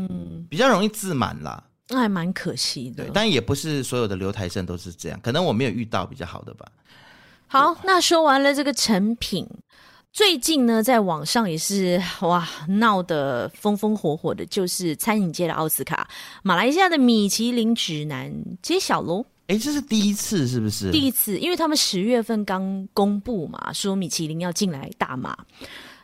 [0.49, 3.05] 比较容易自满啦，那还蛮可惜的。
[3.05, 6.67] 对，但也不是所有的留台生都是这样，可能我没有遇到比较好的吧。
[7.47, 9.47] 好，那说完了这个成品，
[10.11, 16.09] 最近呢，在网上也是哇闹得风风火火的，就是餐饮界的奥斯卡，
[16.43, 19.27] 马来西亚的米其林指南揭晓喽！
[19.49, 20.91] 哎，这是第一次是不是？
[20.91, 25.37] 第一次，因为他们十月份刚公布嘛，说米其林要进来大马。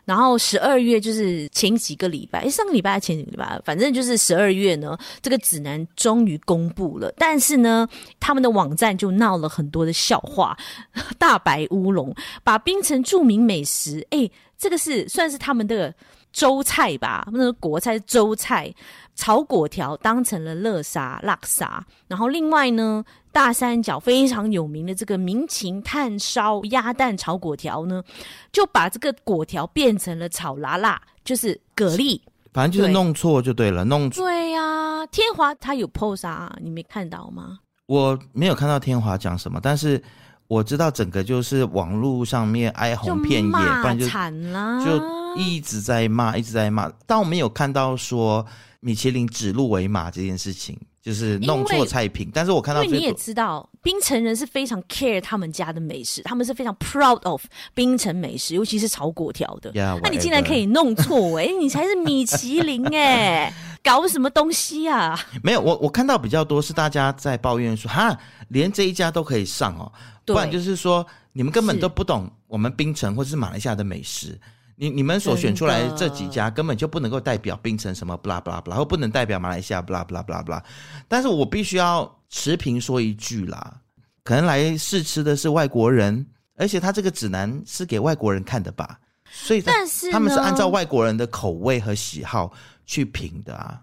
[0.05, 7.13] 然后十二月就是前几个礼拜，上个礼拜还前几个礼拜，反正就是十二月呢，这个指南终于公布了。
[7.19, 7.87] 但是呢，
[8.19, 10.57] 他们的网站就闹了很多的笑话，
[11.19, 15.95] 大白乌龙，把冰城著名美食，哎，这个是算是他们的
[16.33, 18.75] 州菜吧，那个国菜州菜。
[19.21, 23.05] 炒粿条当成了乐沙、辣沙，然后另外呢，
[23.39, 28.03] 大三角非常有名的这个民情炭烧鸭蛋炒果条呢，
[28.51, 32.21] 就把这个果条变成了炒辣辣，就是蛤蜊，
[32.53, 34.25] 反正就是弄错就对了，对弄错。
[34.25, 37.61] 对呀、啊，天华他有 pose 啊，你没看到吗？
[37.87, 40.03] 我没有看到天华讲什么，但是
[40.49, 48.45] 我知道整个就是网络上面哀鸿遍野，不然就惨了，就一直在骂，一直在骂，但我没有看到说。
[48.81, 52.31] 米其林指鹿为马这件事情，就是弄错菜品。
[52.33, 59.73] 但是我看到，因为你也知道，槟城人是非常 care 他们家的美食，他们是非常 proud of 槟城美食，尤其是炒粿条的。
[59.73, 65.19] Yeah, 那你竟然可以弄错，哎、欸， 你才是米其林哎、欸， 搞什么东西啊？
[65.43, 68.17] 没有，我我看到比较多是大家在抱怨说，哈，
[68.49, 69.91] 连这一家都可以上哦，
[70.25, 74.39] 不然就是说你们根本都不懂我们槟城或者是马来西亚的美食。
[74.81, 80.63] 你你们所选出来这几家根本就不能够代表槟城什么不啦不啦不啦，或不能代表马来西亚不啦不啦不啦不啦。
[81.09, 83.81] 但是我必须要持平说一句啦，
[84.23, 86.25] 可能来试吃的是外国人，
[86.57, 89.01] 而且他这个指南是给外国人看的吧？
[89.31, 92.53] 所以，但是他们是按照外国人的口味和喜好
[92.87, 93.83] 去评的啊。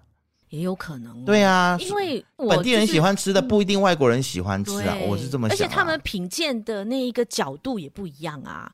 [0.55, 5.55] 也有可能，对啊，因为本地人喜欢吃的不一定外国人喜欢吃啊，我是这么想。
[5.55, 8.71] 而且他们品鉴的那一个角度也不一样啊，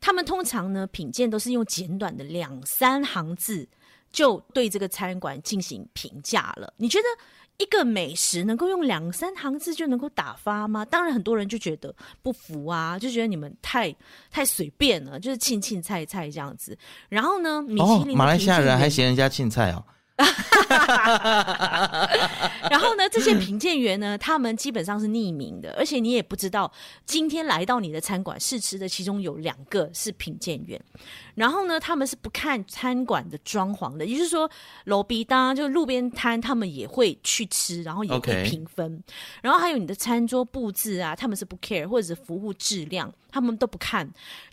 [0.00, 3.66] 他们通常呢品鉴都是用简短的两三行字
[4.12, 6.72] 就对这个餐馆进行评价了。
[6.76, 7.04] 你觉得
[7.58, 10.84] 一个美食能够用两三行字就能够打发吗？
[10.84, 13.94] 当然很多人就觉得不服啊，就觉得你们太
[14.30, 16.76] 太随便了，就是青青菜菜这样子。
[17.08, 19.84] 然后呢，米其林哦，马来西亚人还嫌人家青菜哦。
[22.70, 26.70] 然后呢，这些评鉴员呢，他们基本上是匿名的，而且你也不知道
[27.04, 30.80] 今天来到你的餐馆试吃的，其中有两个是评鉴员。
[31.34, 34.48] 然后呢，他们是不看餐馆的装潢的，也就是说，
[34.84, 39.02] 路边摊就路边摊，他们也会去吃，然后也会评分。
[39.40, 44.08] 然后还有你的餐桌布置啊，他们是不 care，或者是服务质量，他们都不看。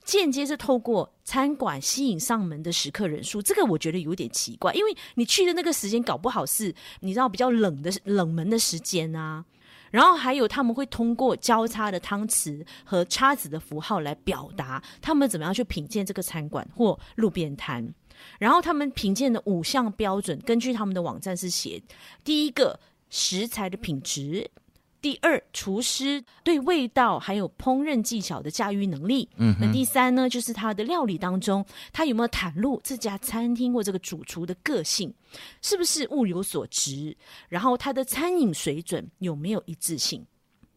[0.06, 9.46] 间接是透过餐馆吸引上门的食客人数，这个我觉得有点奇怪，因为你去的那个时间搞不好是你知道比较冷的冷门的时间啊。
[9.92, 17.88] 然后还有他们会通过交叉的汤匙和叉子的符号来表达他们怎么样去品鉴这个餐馆或路边摊。
[18.40, 21.80] 然后他们品鉴的五项标准，根据他们的网站是写：
[22.24, 22.80] 第一个
[23.12, 24.50] 食材的品质。
[25.02, 29.30] 第二，厨师对味道还有烹饪技巧的驾驭能力。
[29.38, 35.14] 嗯，那第三呢，就是他的料理当中，他有没有袒露这家餐厅或这个主厨的个性，
[35.62, 37.16] 是不是物有所值？
[37.48, 40.26] 然后他的餐饮水准有没有一致性？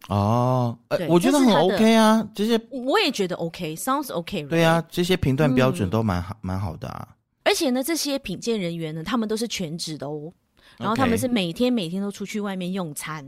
[0.09, 4.43] 哦，呃，我觉得很 OK 啊，这些我也觉得 OK，sounds OK。
[4.45, 7.17] 对啊，这些评断标准都蛮好，蛮好的啊。
[7.45, 10.33] 而且呢，这些品鉴人员呢，他们都是全职的哦。
[10.79, 13.25] 然后他们是每天每天都出去外面用餐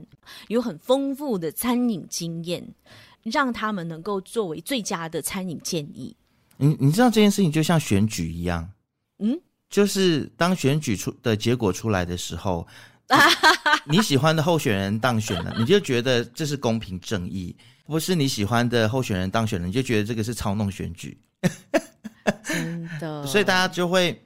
[0.48, 2.66] 有很丰富的餐饮经验，
[3.22, 6.16] 让他们能够作为最佳的餐饮建议。
[6.56, 8.68] 你你知道这件事情就像选举一样，
[9.18, 12.66] 嗯，就是当选举出的结果出来的时候，
[13.86, 17.54] 你喜欢的候选人当选了，你就觉得这是公平正义；
[17.86, 21.16] 不是你喜欢的候选人当选了，你就觉得这个是操弄选举。
[22.42, 24.18] 真的，所以大家就会。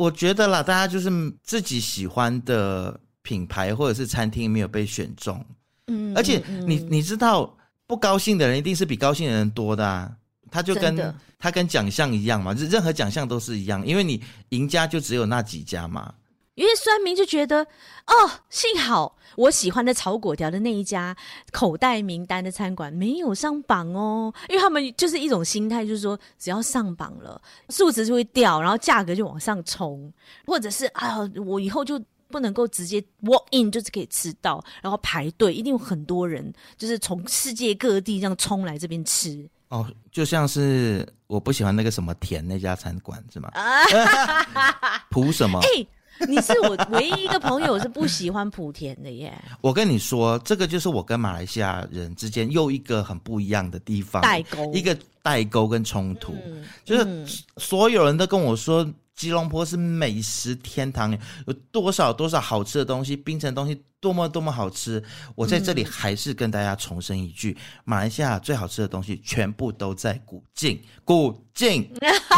[0.00, 1.10] 我觉得啦，大家就是
[1.42, 5.44] 自己喜欢的品牌或者是餐厅没有被选中，
[5.88, 7.54] 嗯，而且你你知道，
[7.86, 10.10] 不高兴的人一定是比高兴的人多的啊，
[10.50, 16.14] 他就跟他跟奖项一样嘛，任何奖项都是一样，因为你赢家就只有那几家嘛。
[16.60, 17.62] 因为酸民就觉得，
[18.06, 21.16] 哦，幸好我喜欢的炒果条的那一家
[21.52, 30.12] 口袋名单的餐馆没有上榜哦，因为他们就是一种心态，就是说只要上榜了，数值就会掉，然后价格就往上冲，
[30.46, 39.48] 或者是啊，我以后就不能够直接 walk in 就是可以吃到，然后排队，一定有很多人就是从世界各地这样冲来这边吃。
[39.68, 43.48] 哦，就像是我不喜欢那个什么田那家餐馆是吗？
[45.10, 45.58] 普什么？
[45.60, 45.88] 欸
[46.28, 49.32] 你是我唯一一个朋友是不喜欢莆田的耶。
[49.60, 58.86] 我跟你说，这个就是我跟马来西亚人之间又一个很不一样的地方，代沟，一个代沟跟冲突，嗯、就是所有人都跟我说。
[59.20, 61.12] 吉隆坡是美食天堂，
[61.46, 65.04] 有多少多少好吃的东西，冰城东西多么多么好吃。
[65.34, 67.54] 我在这里还是跟大家重申一句，
[67.84, 71.86] 马来西亚最好吃的东西全部都在古晋，古晋。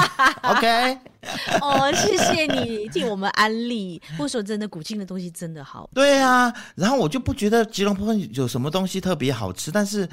[0.42, 0.98] OK，
[1.60, 4.02] 哦，谢谢你替我们安利。
[4.16, 5.88] 不说真的，古晋的东西真的好。
[5.94, 10.08] 对啊，然后我就不觉得吉隆坡有什么东西特别好吃，但是。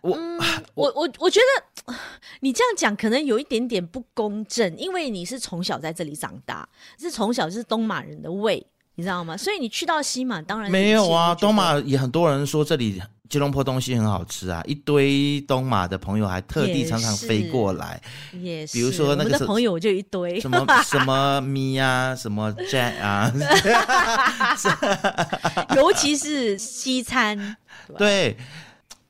[0.00, 0.38] 我、嗯、
[0.74, 1.94] 我我我觉得
[2.40, 9.36] 你这样讲可能有一点点不公正，因为你是从小在这里长大，是从小是东马人的胃，你知道吗？
[9.36, 11.34] 所以你去到西马，当然没有啊。
[11.34, 18.00] 东马也很多人说这里吉隆坡东西很好吃啊，一堆东马的朋友还特地常常飞过来，
[18.32, 18.74] 也是。
[18.74, 23.32] 比如说那个朋友就一堆什么 什么咪啊，什么 Jack 啊
[25.76, 27.56] 尤其是西餐，
[27.98, 28.36] 对。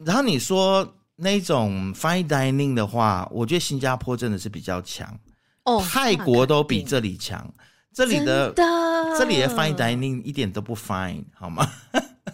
[0.04, 5.18] 然后你说那种 fine dining 的话，我觉得新加坡真的是比较强
[5.64, 7.52] 哦，泰国都比这里强。
[7.92, 8.62] 这里的，的
[9.18, 11.68] 这里的 fine dining 一点都不 fine 好吗？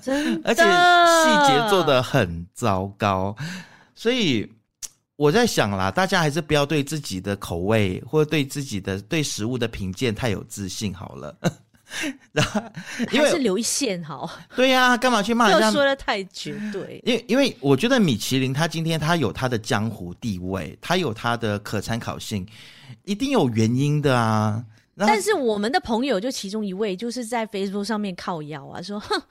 [0.02, 3.34] 真的，而且细节做的很糟糕。
[3.94, 4.46] 所以
[5.16, 11.34] 我在想啦，大家还是不要对自己的口味或者对自己的对食物的评鉴太有自信好了。
[12.32, 12.60] 然后，
[13.12, 14.30] 因为还是留一线好。
[14.56, 15.70] 对呀、啊，干嘛去骂人家？
[15.70, 17.00] 说的太绝对。
[17.04, 22.46] 因为，因为我觉得米其林它今天它有它的江湖地位，它有它的可参考性，
[23.04, 24.64] 一定有原因的啊。
[24.96, 29.22] 但是我们的朋友就其中一位，就是在 Facebook 上面靠腰啊，说：“哼，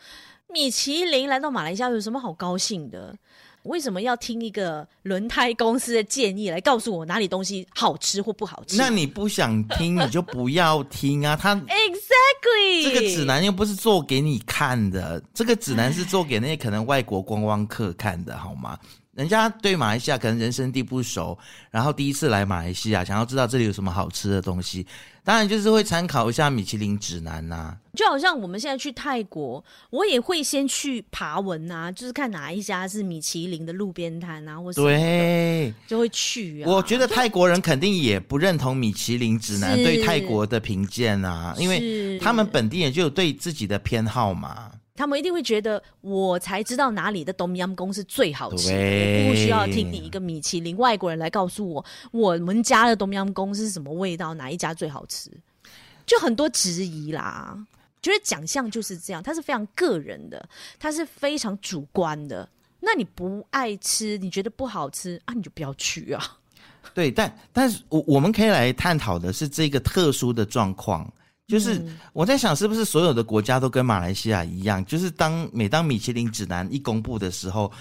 [0.47, 3.15] 米其林来到马来西亚有什么好高兴的？”
[3.63, 8.77] 为什么要听一个轮胎公司的建议来告诉我哪里东西好吃或不好吃？
[8.77, 11.35] 那你不想听，你就不要听啊！
[11.41, 18.77] 他 Exactly 这个指南又不是做给你看的，这个指南是做给那些可能外国观光客看的，好吗？
[19.15, 21.37] 人家对马来西亚可能人生地不熟，
[21.69, 24.85] 然后第一次来马来西亚，想要知道这里有什么好吃的东西，
[25.23, 27.77] 当然就是会参考一下米其林指南呐、啊。
[27.93, 36.65] 就好像我们现在去泰国，我也会先去爬文啊，就是看哪一家是米其林的路边摊啊，或是对，就会去啊。
[36.67, 44.71] 我觉得泰国人肯定也不认同米其林指南对泰国的评鉴啊，因为他们本地人就有对自己的偏好嘛。
[44.95, 55.31] 他们一定会觉得我才知道哪里的东阳公是最好吃我不需要听你一个米其林外国人来告诉我我们家的冬阴功是什么味道，哪一家最好吃，
[56.05, 57.57] 就很多质疑啦。
[58.01, 62.47] 觉得奖项就是这样，它是非常个人的，它是非常主观的。
[62.81, 66.37] 那你不爱吃，你觉得不好吃啊，你就不要去啊。
[66.93, 71.11] 对，但但是我我们可以来探讨的是这个特殊的状况。
[71.47, 74.83] 就是我在想，是不是所有的国家都跟马来西亚一样？
[74.85, 77.71] 就是当每当米其林指南一公布的时候，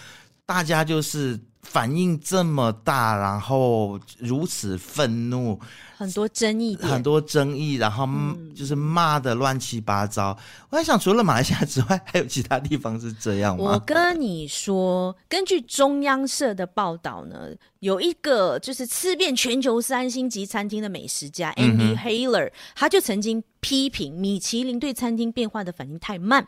[0.52, 5.58] 大家就是反应这么大，然后如此愤怒，
[5.96, 8.06] 很多争议，很多争议，然后
[8.54, 10.36] 就是骂的乱七八糟。
[10.38, 13.64] 嗯、我在想，除了马来西亚之外，还有其他地方是这样吗？
[13.64, 17.48] 我跟你说，根据中央社的报道呢，
[17.78, 26.46] 有一个就是吃遍全球三星级餐厅的美食家 Andy Haler，他就曾经批评米其林对餐厅变化的反应太慢。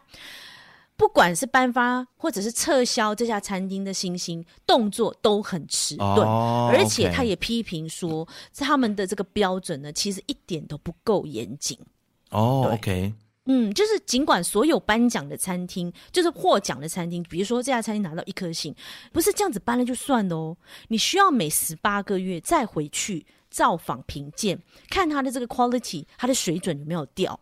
[0.96, 11.76] 不管是颁发或者是撤销这家餐厅的星星，动作都很迟钝，oh, 而且他也批评说，在他们的这个标准呢，其实一点都不够严谨。
[12.30, 13.12] 哦、oh,，OK，
[13.46, 18.74] 嗯，就是尽管所有颁奖的餐厅，就是获奖的餐厅，比如说这家餐厅拿到一颗星，
[19.12, 20.56] 不是这样子颁了就算了哦，
[20.88, 24.56] 你需要每十八个月再回去造访评鉴，
[24.88, 27.38] 看他的这个 quality，他的水准有没有掉。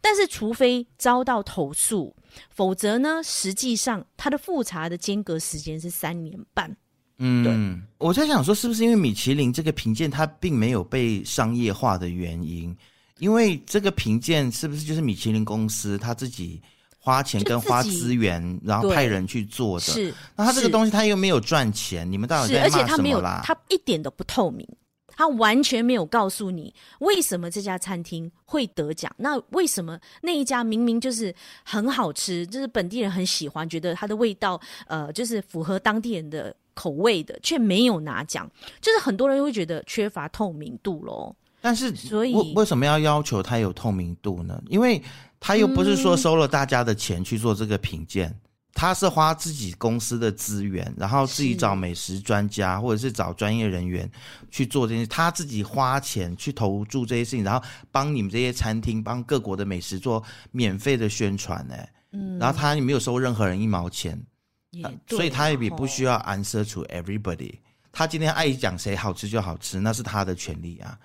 [0.00, 2.14] 但是，除非遭到投诉，
[2.50, 6.76] 否则呢，实际上它的复查的间隔时间是三年半。
[7.18, 7.82] 嗯，对。
[7.98, 12.76] 我在想说，是不是因为米其林这个评鉴它并没有被商业化的原因？
[13.18, 16.60] 因为这个评鉴是不是就是米其林公司他自己
[16.98, 19.84] 花钱跟花资源，然后派人去做的？
[19.84, 20.12] 是。
[20.34, 22.82] 那他这个东西他又没有赚钱，你们到底在骂什么啦？
[22.82, 24.68] 而且他没有，他一点都不透明。
[25.16, 31.34] 他完全没有告诉你为什么这家餐厅会得奖，那为什么那一家明明就是
[31.64, 38.50] 很好吃，就是本地人很喜欢，觉得它的味道呃就是符合当地人的口味的，却没有拿奖，
[38.80, 41.34] 就是很多人会觉得缺乏透明度咯。
[41.60, 44.62] 但是，所以为什么要要求他有透明度呢？
[44.68, 45.02] 因为
[45.40, 48.38] 他又不是说收了大家的钱去做这个品鉴。
[48.84, 54.10] 他是花自己公司的资源，然后自己找美食专家或者是找专业人员
[54.50, 64.22] 去做这些，他自己花钱去投注这些事情，然后帮你们这些餐厅、帮各国的美食做免费的宣传，哎，嗯，然后他也没有收任何人一毛钱，
[64.70, 67.54] 也，所以他也不需要 answer to everybody，
[67.90, 70.98] 他今天爱讲谁好吃就好吃，那是他的权利啊。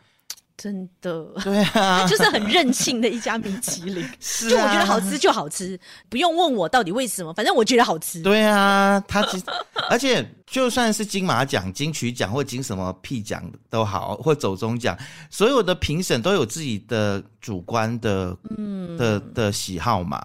[0.62, 5.80] 真的，对啊， 就是很任性的一家米其林， 是啊、就我觉得好吃就好吃，
[6.10, 8.22] 不用问我到底为什么，反正我觉得好吃。
[8.22, 9.46] 对啊，他其实，
[9.90, 14.98] 而且就算是金马奖、金曲奖或金什么屁奖都好，或走中奖，
[15.30, 20.22] 所有的评审都有自己的主观的，嗯的的喜好嘛。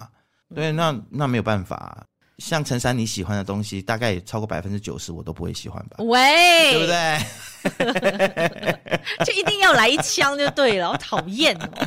[0.53, 2.05] 对，那那没有办法。
[2.39, 5.97] 像陈珊你喜欢的东西，大概也超过百分之九十我都不会喜欢吧？
[5.99, 7.19] 喂，对不对？
[9.25, 11.69] 就一定要来一枪就对了，我讨厌哦。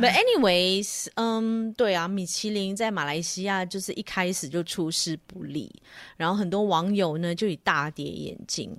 [0.00, 5.70] But anyways，嗯，对啊，米其林在马来西亚就是一开始就出师不利，
[6.16, 8.76] 然后很多网友呢就以大跌眼镜。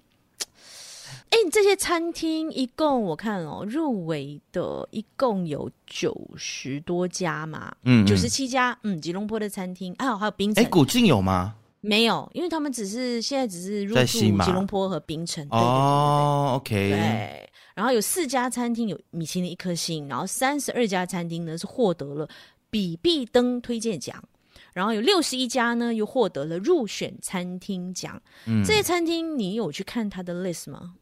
[1.32, 10.62] 哎，你这些餐厅一共我看哦，入围的一共有九十多家嘛，嗯，九十七家，嗯，吉隆坡的餐厅，还有还有冰城。
[10.62, 11.56] 哎，古晋有吗？
[11.80, 15.48] 没有，因为他们只是现在只是入驻吉隆坡和冰城。
[15.52, 16.90] 哦，OK。
[16.92, 22.28] 对，然后有四家餐厅有米其林一颗星，然后三十二家餐厅呢是获得了
[22.70, 24.22] 比必登推荐奖，
[24.74, 28.22] 然后有六十一家呢又获得了入选餐厅奖。
[28.46, 30.94] 嗯，这些餐厅你有去看他的 list 吗？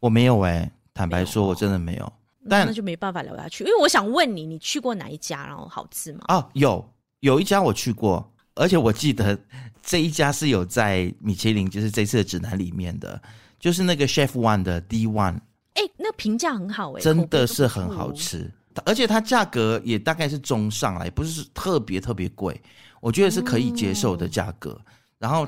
[0.00, 2.12] 我没有哎、欸，坦白说，我真的没有。
[2.48, 6.20] 但那就没办法聊下去，因为我想问你，你去过哪一家，然后好吃吗？
[6.28, 6.82] 哦，有
[7.20, 9.38] 有一家我去过，而且我记得
[9.82, 13.20] 这一家是有在米其林，就是这次的指南里面的，
[13.60, 15.34] 就是那个 Chef One 的 D One。
[15.74, 18.50] 哎、欸，那评价很好哎、欸，真的是很好吃，
[18.86, 22.58] 而且它价格也大概是中上来，不是特别特别贵，
[23.00, 24.70] 我觉得是可以接受的价格。
[24.70, 25.46] 嗯然后，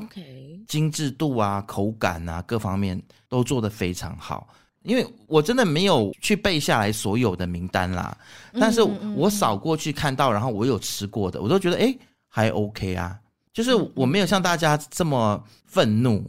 [0.67, 4.49] 精致度啊、口感啊，各方面都做得非常好。
[4.83, 8.17] 因为我真的没有去背下来所有的名单啦，
[8.55, 8.83] 但是
[9.15, 11.95] 我扫过去看到，然后我有吃过的，我都觉得哎
[12.29, 13.19] 还 OK 啊。
[13.53, 16.25] 就是我没有像大家这么愤怒。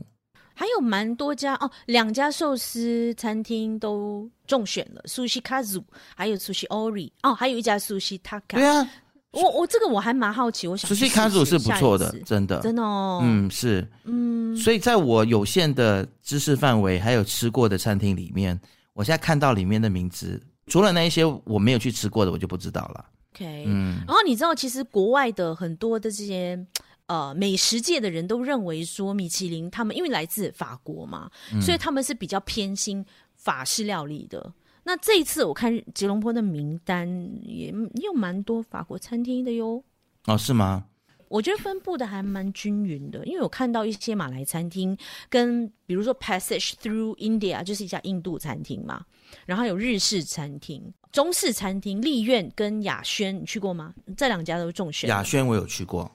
[0.53, 5.81] 还有蛮多家哦，两家寿司餐厅都中选了，Sushi Kazu，
[6.15, 8.41] 还有 Sushi Ori，哦，还有一家 Sushi Taka。
[8.49, 8.87] 对啊。
[9.31, 11.05] 我我这个我还蛮好奇，我想试试。
[11.05, 13.21] Sushi Kazu 是不错的，真的，真的哦。
[13.23, 18.59] 嗯，是，嗯，所以在我有限的知识范围，还有吃过的餐厅里面，
[18.93, 23.05] 我现在看到里面的名字，除了那一些我没有去吃过的，我就不知道了。
[23.33, 26.59] OK，嗯，然后你知道，其实国外的很多的这些
[27.05, 33.05] 呃美食界的人都认为说，米其林他们因为来自法国嘛，嗯、所以他们是比较偏心
[33.37, 34.51] 法式料理的。
[34.83, 37.07] 那这一次我看吉隆坡的名单
[37.43, 39.83] 也也有蛮多法国餐厅的哟。
[40.25, 40.85] 哦，是吗？
[41.27, 44.97] 我觉得分布的还蛮均匀的，因为我看到一些马来餐厅，
[45.29, 49.05] 跟比如说 Passage Through India 就是一家印度餐厅嘛，
[49.45, 53.93] 然后有日式餐厅、中式餐厅、丽苑跟雅轩，你去过吗？
[54.17, 55.09] 这两家都是中选。
[55.09, 56.11] 雅轩我有去过，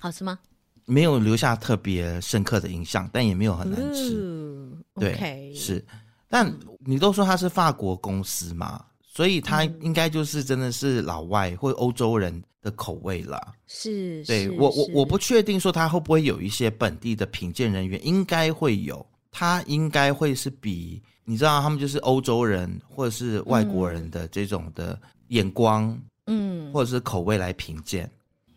[0.00, 0.40] 好吃吗？
[0.86, 4.16] 没有留下特别深刻的印象，但也没有很难吃。
[4.16, 5.84] 嗯、对，okay、是。
[6.28, 28.10] 但你都说他是法国公司嘛，所以他应该就是真的是老外或欧洲人的口味了，是，对我我我不确定说他会不会有一些本地的品鉴人员，应该会有，他应该会是比你知道他们就是欧洲人或者是外国人的这种的眼光，嗯，或者是口味来评鉴，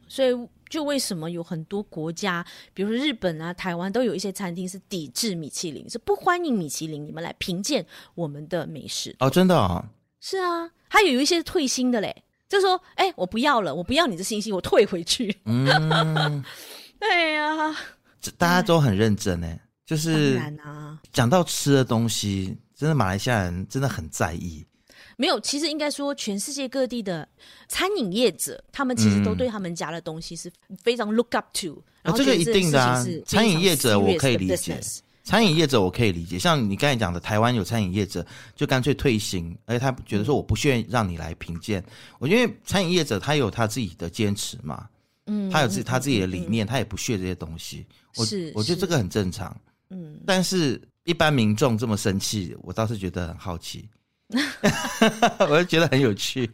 [0.07, 0.29] 所以
[0.71, 2.43] 就为什么有很多国家，
[2.73, 9.85] 比如说日本啊、台湾都有一些餐厅是抵制米其林，是不欢迎米其林你们来评鉴我们的美食哦，真的啊，
[10.19, 12.23] 是啊，还有一些退薪的嘞。
[12.47, 16.43] 就说：“哎、欸，我不要了，我不要你的信息，我退回去。”嗯，
[16.99, 17.73] 对呀，
[18.37, 19.57] 大家都很认真呢。
[19.85, 20.37] 就是
[21.13, 24.65] 讲到吃的东西，真的马来西亚人真的很在意。
[25.21, 27.27] 没有，其实应该说，全世界各地的
[27.67, 30.51] 餐饮业者，他们其实都对他们家的东西是
[30.81, 31.79] 非常 look up to。
[32.01, 34.81] 然后这个一定的啊，餐饮业者我可以理解。
[35.23, 41.83] 餐饮业者我可以理解，像你刚才讲的，台湾有餐饮业者就干脆退行，而且他觉得说我不需要让你来评鉴。
[42.17, 44.89] 我觉得餐饮业者他有他自己的坚持嘛，
[45.27, 47.85] 嗯，他有自己他自己的理念，嗯、他也不屑这些东西。
[48.17, 49.55] 我是我觉得这个很正常，
[49.91, 50.19] 嗯。
[50.25, 53.87] 但是一般民众这么生气，我倒是觉得很好奇。
[55.49, 56.49] 我就觉得很有趣，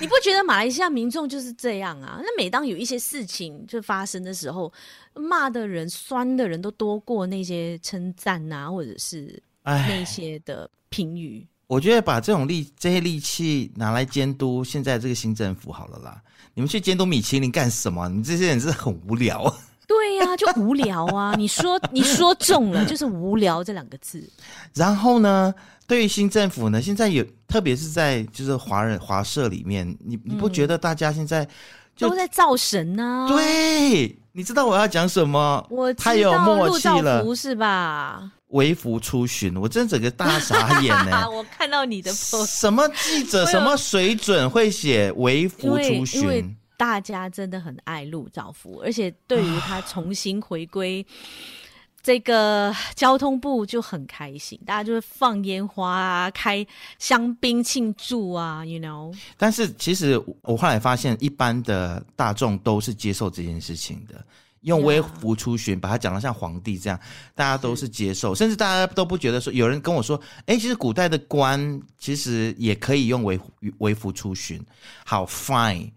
[0.00, 2.18] 你不觉得马来西亚民众就是这样啊？
[2.22, 4.72] 那每当有一些事情就发生的时候，
[5.14, 11.46] 骂的人、酸的人都多过那些称赞啊，或者是那些的评语。
[11.66, 16.22] 我觉得把这种力、这些力气拿来监督现在这个新政府好了啦。
[16.54, 18.08] 你们去监督米其林干什么？
[18.08, 19.42] 你们这些人真的很无聊。
[19.86, 21.34] 对呀、啊，就无聊啊！
[21.36, 24.22] 你说你说中了，就是无聊这两个字。
[24.74, 25.54] 然后呢？
[25.84, 31.46] 对于新政府呢，现在有，特别是在就是华人华社里面，你你不觉得大家现在
[31.94, 33.28] 就都在造神呢、啊？
[33.28, 35.66] 对，你知道我要讲什么？
[35.68, 38.30] 我太有默契了，不是吧？
[38.48, 41.28] 微服出巡，我真整个大傻眼呢！
[41.28, 46.56] 我看到你的什么记者什么水准会写微服出巡？
[46.82, 51.06] 大家真的很爱陆兆福，而且对于他重新回归。
[52.02, 56.66] 这个交通部就很开心，大家就会放烟花啊，开
[56.98, 59.16] 香槟庆祝啊，you know。
[59.36, 64.20] 但是其实我后来发现，一般的大众都是接受这件事情的，
[64.62, 66.98] 用微服出巡，把它讲得像皇帝这样，
[67.36, 73.38] 大家都是接受，甚至大家都不觉得说，有人跟我说，哎，其实古代的官其实也可以用微
[73.78, 74.60] 微服出巡，
[75.04, 75.88] 好 fine，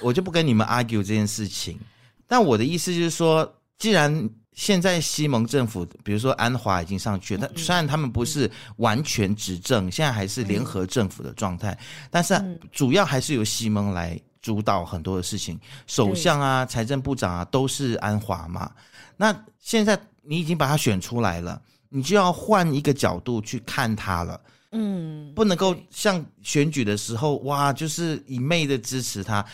[0.00, 1.78] 我就不跟你们 argue 这件事情。
[2.26, 11.76] 但我的意思就是说，既然现在西蒙政府，比如说安华已经上去了，但虽然他们不是完全执政，现在还是联合政府的状态，
[12.10, 18.70] 但是主要还是由西蒙来主导很多的事情，首相啊、财政部长啊都是安华嘛。
[19.16, 24.40] 那现在你已经把他选出来了，你就要换一个角度去看他了，
[24.72, 29.44] 嗯，不能够像选举的时候哇，就是一昧的支持他。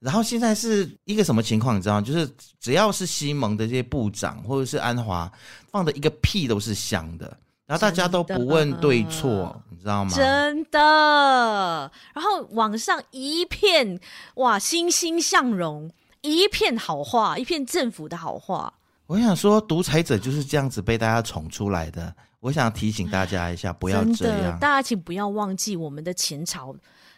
[0.00, 1.76] 然后现在是一个什么情况？
[1.76, 2.00] 你知道吗？
[2.00, 5.30] 就是只要是西蒙的这些部长或者是安华
[5.72, 10.12] 放的一个屁都是香的，然后大家都不问对错，你知道吗？
[10.14, 11.90] 真的。
[12.14, 13.98] 然后网上一片
[14.36, 18.72] 哇欣欣向荣，一片好话，一片政府的好话。
[19.08, 22.14] 我想说，独裁者就是这样子被大家宠出来的。
[22.40, 24.58] 我想提醒大家一下，不要这样。
[24.58, 26.74] 大家请不要忘记我们的前朝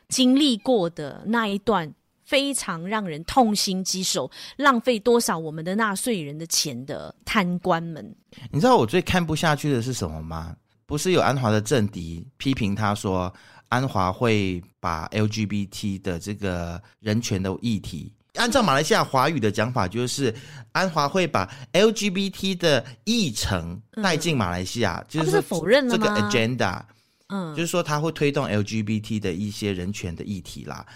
[0.09, 1.93] 经历过的那一段。
[2.23, 8.15] 非常让人痛心疾首，浪费多少我们的纳税人的钱的贪官们。
[8.53, 10.55] 你知道我最看不下去的是什么吗？
[10.87, 13.35] 不是有安华的政敌批评他说，
[13.69, 20.35] 安华会把 LGBT 的这个人权的议题，按照马来西亚华语的讲法，就是
[20.73, 26.81] 安华会把 LGBT 的议程带进马来西亚，嗯、就是，是否认这个 agenda，
[27.29, 30.87] 嗯，就是说他会推动 LGBT 的一些人权的议题啦。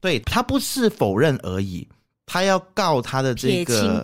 [0.00, 1.86] 对，他不是否认而已，
[2.24, 4.02] 他要告他的这个，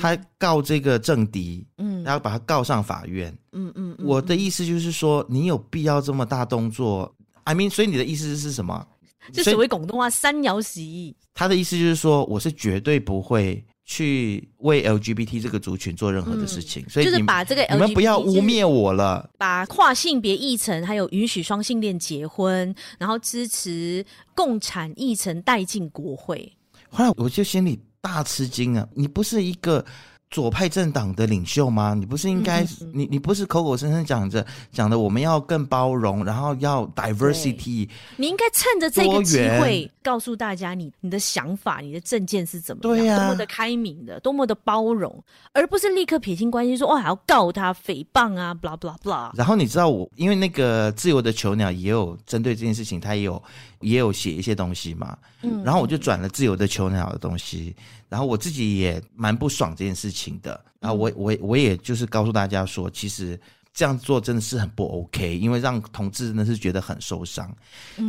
[0.00, 7.14] 他告这个政敌，嗯，然后把他告上法院，嗯嗯，我的意思就是说，你有必要这么大动作
[7.44, 8.86] ？I mean，所以你的意思是什么？
[9.32, 11.14] 就所谓广东话“三摇死意”。
[11.34, 19.28] 他的意思就是说，我是绝对不会去为 LGBT 这个族群做任何的事情，嗯、所以就是把这个 LGBT, 你们不要污蔑我了。
[19.38, 24.04] 把跨性别议程，还有允许双性恋结婚，然后支持
[24.34, 26.52] 共产议程带进国会。
[26.88, 28.88] 后来我就心里大吃惊啊！
[28.94, 29.84] 你不是一个。
[30.30, 31.94] 左派政党的领袖吗？
[31.94, 32.62] 你不是应该，
[32.92, 49.30] 你你不是口口声声讲着讲的我们要更包容，然后要 diversity，你应该趁着这个机会告诉大家你你的想法、你的政见是怎么样，对、啊，多么的开明的，多么的包容，而不是立刻撇清关系说哦还要告他诽谤啊，blah blah blah。
[49.34, 53.42] 然后你知道我，因为那个自由的囚鸟也有针对这件事情，他也有
[53.80, 57.74] 也有写一些东西嘛，嗯，然后我就转了自由的囚鸟的东西。
[58.10, 63.38] 然后我自己也蛮不爽这件事情的，然后我我我也就是告诉大家说，其实
[63.72, 67.48] 这样做真的是很不 OK，因为让同志真的是觉得很受伤。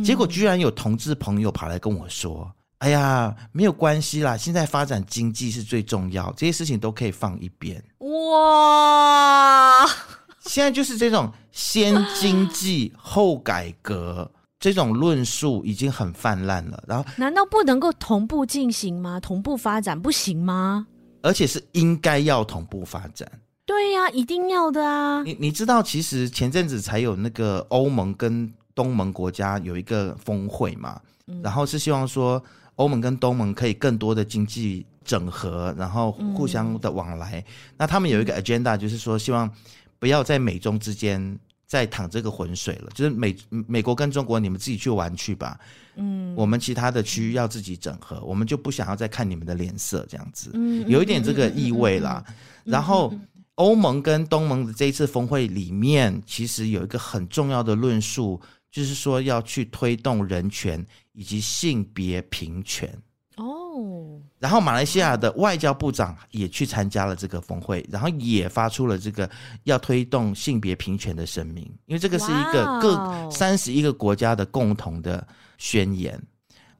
[0.02, 9.86] 结果居然有同志朋友跑来跟我说：“哎呀，没有关系啦，现在发展经济是最重要，这些事情都可以放一边。”哇！
[10.46, 14.30] 现在就是这种先经济 后改革。
[14.62, 19.18] 这种论述已经很泛滥了，然后难道不能够同步进行吗？
[19.18, 20.86] 同步发展不行吗？
[21.22, 23.30] 而且是应该要同步发展。
[23.66, 25.22] 对呀、啊，一定要的啊！
[25.22, 32.42] 你你知道，其实前阵子才有那个欧盟跟东盟国家有一个峰会嘛，嗯、然后是希望说
[32.76, 37.38] 欧盟跟东盟可以更多的经济整合，然后互相的往来。
[37.38, 37.44] 嗯、
[37.76, 39.48] 那他们有一个 agenda，就是说希望
[39.98, 41.38] 不要在美中之间。
[41.70, 45.56] 在淌这个浑水了，就是美美国跟中国，你们自己去玩去吧。
[45.94, 50.50] 嗯，我们其他的区域要自己整合，我们就不想要再看你们的脸色这样子。
[50.54, 52.24] 嗯，有一点这个意味啦。
[52.64, 53.14] 然后
[53.54, 58.40] 欧盟跟东盟的这一次峰会里面，其实有一个很重要的论述，
[58.72, 62.92] 就是说要去推动人权以及性别平权。
[63.36, 69.28] 哦，然后马来西亚的外交部长也去参加了这个峰会，然后也发出了这个
[69.64, 75.24] 要推动性别平权的声明，因为这个是一个各三十一个国家的共同的
[75.58, 76.18] 宣言，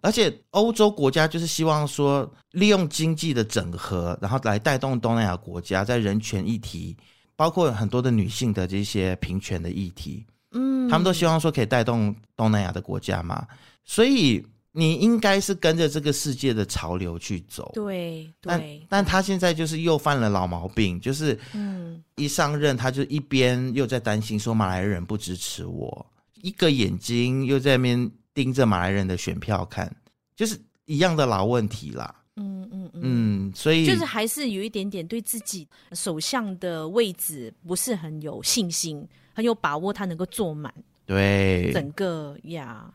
[0.01, 6.97] 而且欧洲国家就是希望说利用经济的整合，然后来带动东南亚国家在人权议题，
[7.37, 13.47] 包括很多的女性的这些平权的议题，嗯，他们都希望说可以带动东南亚的国家嘛，
[13.85, 14.43] 所以。
[14.73, 18.33] 你应该是跟着这个世界的潮流去走，对，对。
[18.41, 26.07] 但但他现在就是又犯了老毛病，就是，嗯，一上任他就一边又在担心说马来人不支持我，
[26.41, 29.93] 一个眼睛又在那边盯着马来人的选票看，
[30.37, 32.15] 就是一样的老问题啦。
[32.37, 39.05] 嗯嗯嗯，嗯，所以就是还是有一点点对自己首相的位置不是很有信心，
[39.35, 40.73] 很有把握他能够坐满，
[41.05, 42.89] 对，整个呀。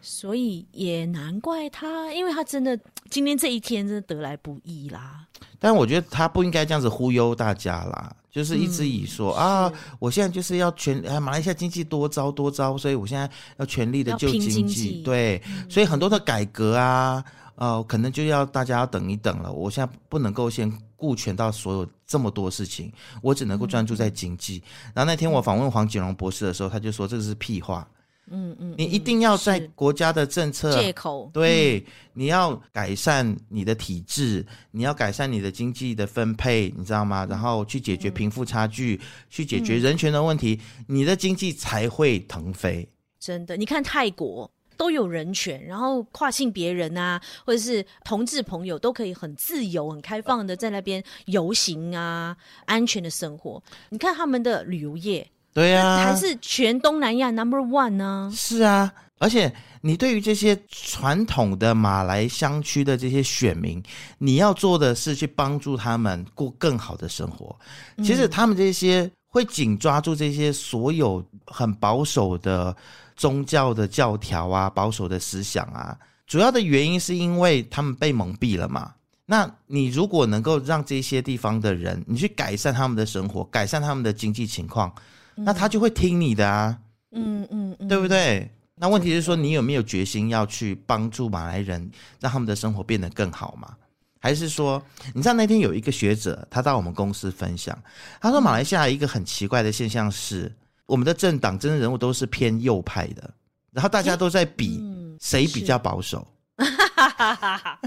[0.00, 2.78] 所以也难怪他，因为他真的
[3.10, 5.26] 今天这一天真的得来不易啦。
[5.58, 14.50] 但我觉得他不应该这样子忽悠大家啦，就是一直以说、嗯、啊，我现在就是要全啊，马来西亚经济多糟多糟，所以我现在要全力的救经济。
[14.50, 17.24] 经济对，嗯、所以很多的改革啊，
[17.56, 19.52] 呃，可能就要大家要等一等了。
[19.52, 24.62] 我现在不能够先顾全到所有这么多事情，我只能够专注在经济。
[24.64, 27.86] 嗯、然后那天我访问黄锦荣博士的时候，他就说这个是屁话。
[28.28, 37.24] 嗯嗯，你一定要在国家的政策借口，对，你要改善你的体制，你要改善你的经济的分配，你知道吗？
[37.30, 39.00] 然后去解决贫富差距，
[39.30, 42.88] 去解决人权的问题，你的经济才会腾飞。
[43.20, 53.62] 真的，你看泰国都有人权，然后跨性别人啊，或者是同志朋友都可以很自由、很开放的在那边游行啊，安全的生活。
[53.88, 55.24] 你看他们的旅游业。
[55.56, 58.30] 对啊，还是全东南亚 number one 呢？
[58.36, 59.50] 是啊，而且
[59.80, 63.82] 你对于这些传统的马来乡区的这些选民，
[64.18, 67.58] 你要做的是去帮助他们过更好的生活。
[68.04, 72.76] 其实他们这些会紧抓住这些所有很保守的
[73.16, 75.96] 宗教的教条啊、保守的思想啊，
[76.26, 78.92] 主要的原因是因为他们被蒙蔽了嘛。
[79.24, 84.92] 那你如果能够让这些地方的人，你去改善他们的生活，改善他们的经济情况。
[85.36, 86.78] 那他就会听你的啊，
[87.12, 88.50] 嗯嗯，嗯对不对？
[88.74, 93.74] 那问题是说，你有没有决心要去帮助马来人，让他们的生活变得更好吗？
[94.18, 94.82] 还是说，
[95.14, 97.78] 你知道那天有一个学者，他到我们公司分享，
[98.20, 100.52] 他说马来西亚一个很奇怪的现象是，
[100.84, 103.30] 我们的政党真正人物都是偏右派的，
[103.72, 104.82] 然后大家都在比
[105.20, 106.26] 谁比较保守。
[106.58, 107.78] 哈哈哈哈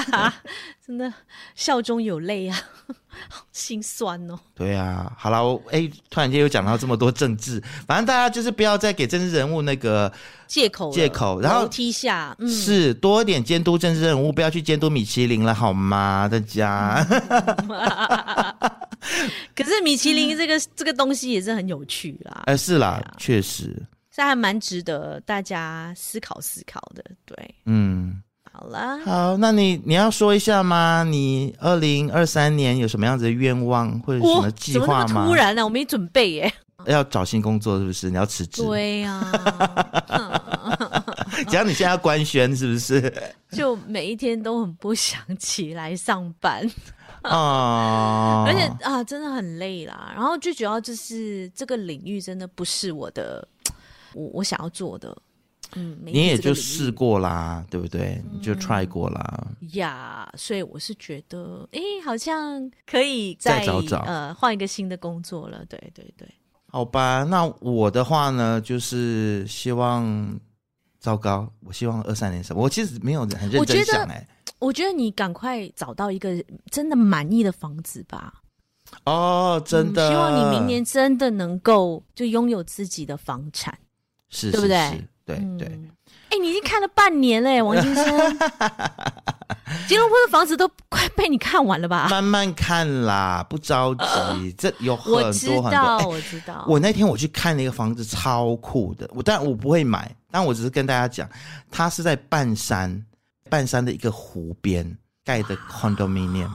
[0.00, 0.34] 哈！
[0.84, 1.12] 真的
[1.58, 2.56] 笑中有泪啊。
[3.28, 4.38] 好心酸哦。
[4.54, 10.10] 对啊，好了，我哎，突然间又讲到这么多政治，反正大家就是不要再给政治人物那个
[10.46, 16.28] 借口借口，然后踢下，嗯、是多一点监督政治人物，不要去监督米其林了，好吗？
[16.30, 17.04] 大家。
[19.54, 23.74] 可是米其林这个、嗯、这个东西也是很有趣啦，哎、呃，是啦，啊、确实，
[24.12, 28.22] 这还蛮值得大家思考思考的，对，嗯。
[28.60, 31.04] 好啦，好，那你你要说一下吗？
[31.04, 35.26] 你二零二三年有什么样子的愿望或者什么计划吗？
[35.28, 35.64] 突然呢、啊？
[35.64, 36.52] 我没准备耶。
[36.86, 38.10] 要找新工作是不是？
[38.10, 38.62] 你要辞职？
[38.62, 39.12] 对呀、
[40.08, 41.14] 啊。
[41.48, 43.12] 只要你现在要官宣是不是？
[43.52, 46.68] 就每一天都很不想起来上班
[47.22, 50.12] 啊， 而且啊，真的很累啦。
[50.16, 53.46] 然后最主要就是这个领域真的不是我的，
[54.14, 55.16] 我我想要做的。
[55.74, 58.22] 嗯，你也就试过啦，对不对？
[58.32, 59.46] 你就 try 过啦。
[59.72, 65.64] 呀、所以我是觉得，哎，好像可以再，再找找呃换一个新的工作了。
[65.66, 66.26] 对对对，
[66.70, 67.22] 好吧。
[67.24, 70.40] 那我的话呢，就是希望，
[70.98, 72.62] 糟糕，我希望二三年什么？
[72.62, 74.28] 我其实没有很认真想哎、欸。
[74.58, 78.32] 我觉得你赶快找到一个真的满意的房子吧。
[79.04, 80.10] 哦，真的、嗯。
[80.10, 83.78] 希望你明年真的能够就拥有自己的房产，
[84.30, 85.06] 是，对不对？
[85.28, 85.90] 对对，哎、嗯
[86.30, 88.04] 欸，你已经看了半年嘞， 王先生，
[89.86, 92.08] 吉隆坡的房子都快被你看完了吧？
[92.08, 94.04] 慢慢看啦，不着急。
[94.04, 96.64] 呃、 这有很多很多，我知道，我知道。
[96.66, 99.06] 我那天我去看那个房子，超酷的。
[99.12, 101.28] 我当然我不会买，但我只是跟大家讲，
[101.70, 103.04] 它是在半山，
[103.50, 106.48] 半山的一个湖边盖的 condominium，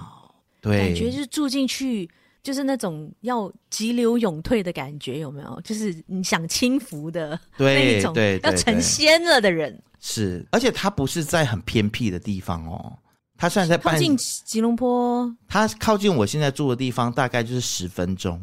[0.61, 2.09] 对，感觉就是住进去。
[2.43, 5.61] 就是那种要急流勇退的感觉，有没有？
[5.63, 8.13] 就是你想轻浮的 那一种，
[8.43, 9.81] 要成仙了的人。
[9.99, 12.91] 是，而且他不是在很偏僻的地方哦，
[13.37, 18.39] 他虽然在半靠近吉隆坡，他靠近我现在住的地方，大概就是十分钟。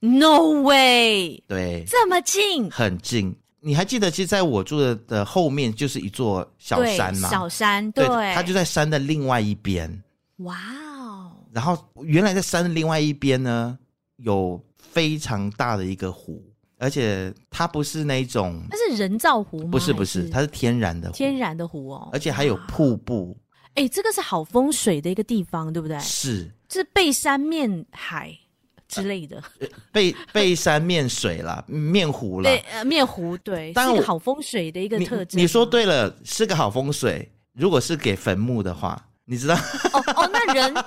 [0.00, 1.42] No way！
[1.46, 3.34] 对，这么近，很近。
[3.60, 7.28] 你还记得，其实在我住的的后面就是一座小山嘛？
[7.30, 10.02] 小山，对，对，它就在山的另外一边。
[10.38, 10.56] 哇。
[11.56, 13.78] 然后，原来在山的另外一边呢，
[14.16, 16.44] 有非常大的一个湖，
[16.76, 19.70] 而且它不是那种，它是人造湖吗？
[19.70, 23.34] 不是，不是，它是天然的湖，天然的湖哦，而且还有瀑布。
[23.72, 25.98] 哎，这个是好风水的一个地方，对不对？
[26.00, 28.36] 是，是背山面海
[28.86, 35.38] 之类的，呃、背背山面水啦，面湖啦，对，呃，面湖对，但是好风水的一个特征。
[35.38, 37.32] 你，你说对了，是个好风水。
[37.54, 39.02] 如果是给坟墓的话。
[39.28, 39.54] 你知道？
[39.92, 40.84] 哦哦，那人哦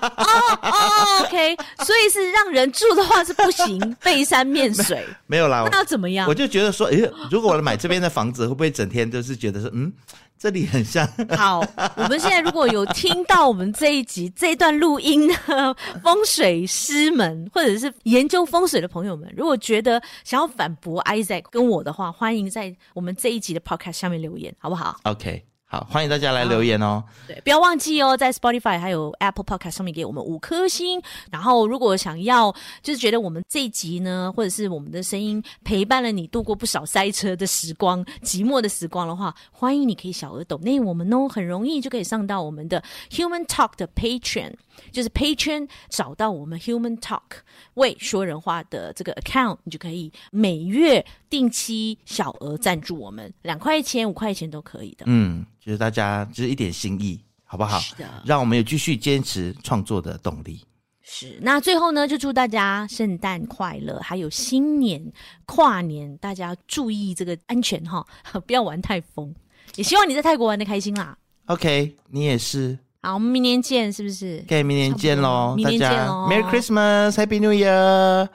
[0.62, 5.68] 哦，OK，所以是让人住的话是不行， 背山面水没，没有啦。
[5.70, 6.28] 那要怎么样？
[6.28, 9.92] 我就觉得说，诶，如果我买这边的房子，会不会整天都是觉得说，嗯，
[10.38, 11.06] 这里很像？
[11.36, 11.60] 好，
[11.98, 25.49] 我们现在如果有听到我们这一集 这一段录音的风水师们，或者是研究风水的朋友们，如果觉得想要反驳 Isaac 跟我的话，欢迎在我们这一集的 Podcast 下面留言，好不好？OK。
[25.72, 27.04] 好，欢迎大家来留言哦。
[27.28, 31.00] 对，不要忘记哦，在 Spotify 还有 Apple Podcast 上面给我们五颗星。
[31.30, 32.52] 然后，如果想要
[32.82, 44.56] 就是觉得我们这一集呢，或者是我们的声音陪伴了你度过不少塞车的时光、寂寞的时光的话，欢迎你可以小额抖内我们哦，很容易就可以上到我们的 Human Talk 的 Patreon，
[44.92, 47.40] 就是 Patreon 找到我们 Human Talk
[47.76, 55.06] 为说人话的这个 account，你就可以每月定期小额赞助我们，两块钱、五块钱都可以的。
[55.08, 55.46] 嗯。
[55.60, 57.78] 就是大家就是一点心意，好不好？
[57.80, 60.66] 是的，让我们有继续坚持创作的动力。
[61.04, 65.00] 是，那最后呢，就祝大家圣诞快乐，还有新年
[65.46, 68.04] 跨年，大家注意这个安全哈，
[68.48, 69.32] 不要玩太疯。
[69.76, 71.16] 也希望你在泰国玩的开心啦。
[71.46, 72.80] OK，你也是。
[73.02, 74.44] 好，我们明年见，是不是？
[74.48, 78.28] 可以，明年见喽，明年见喽，大家，Merry Christmas，Happy New Year。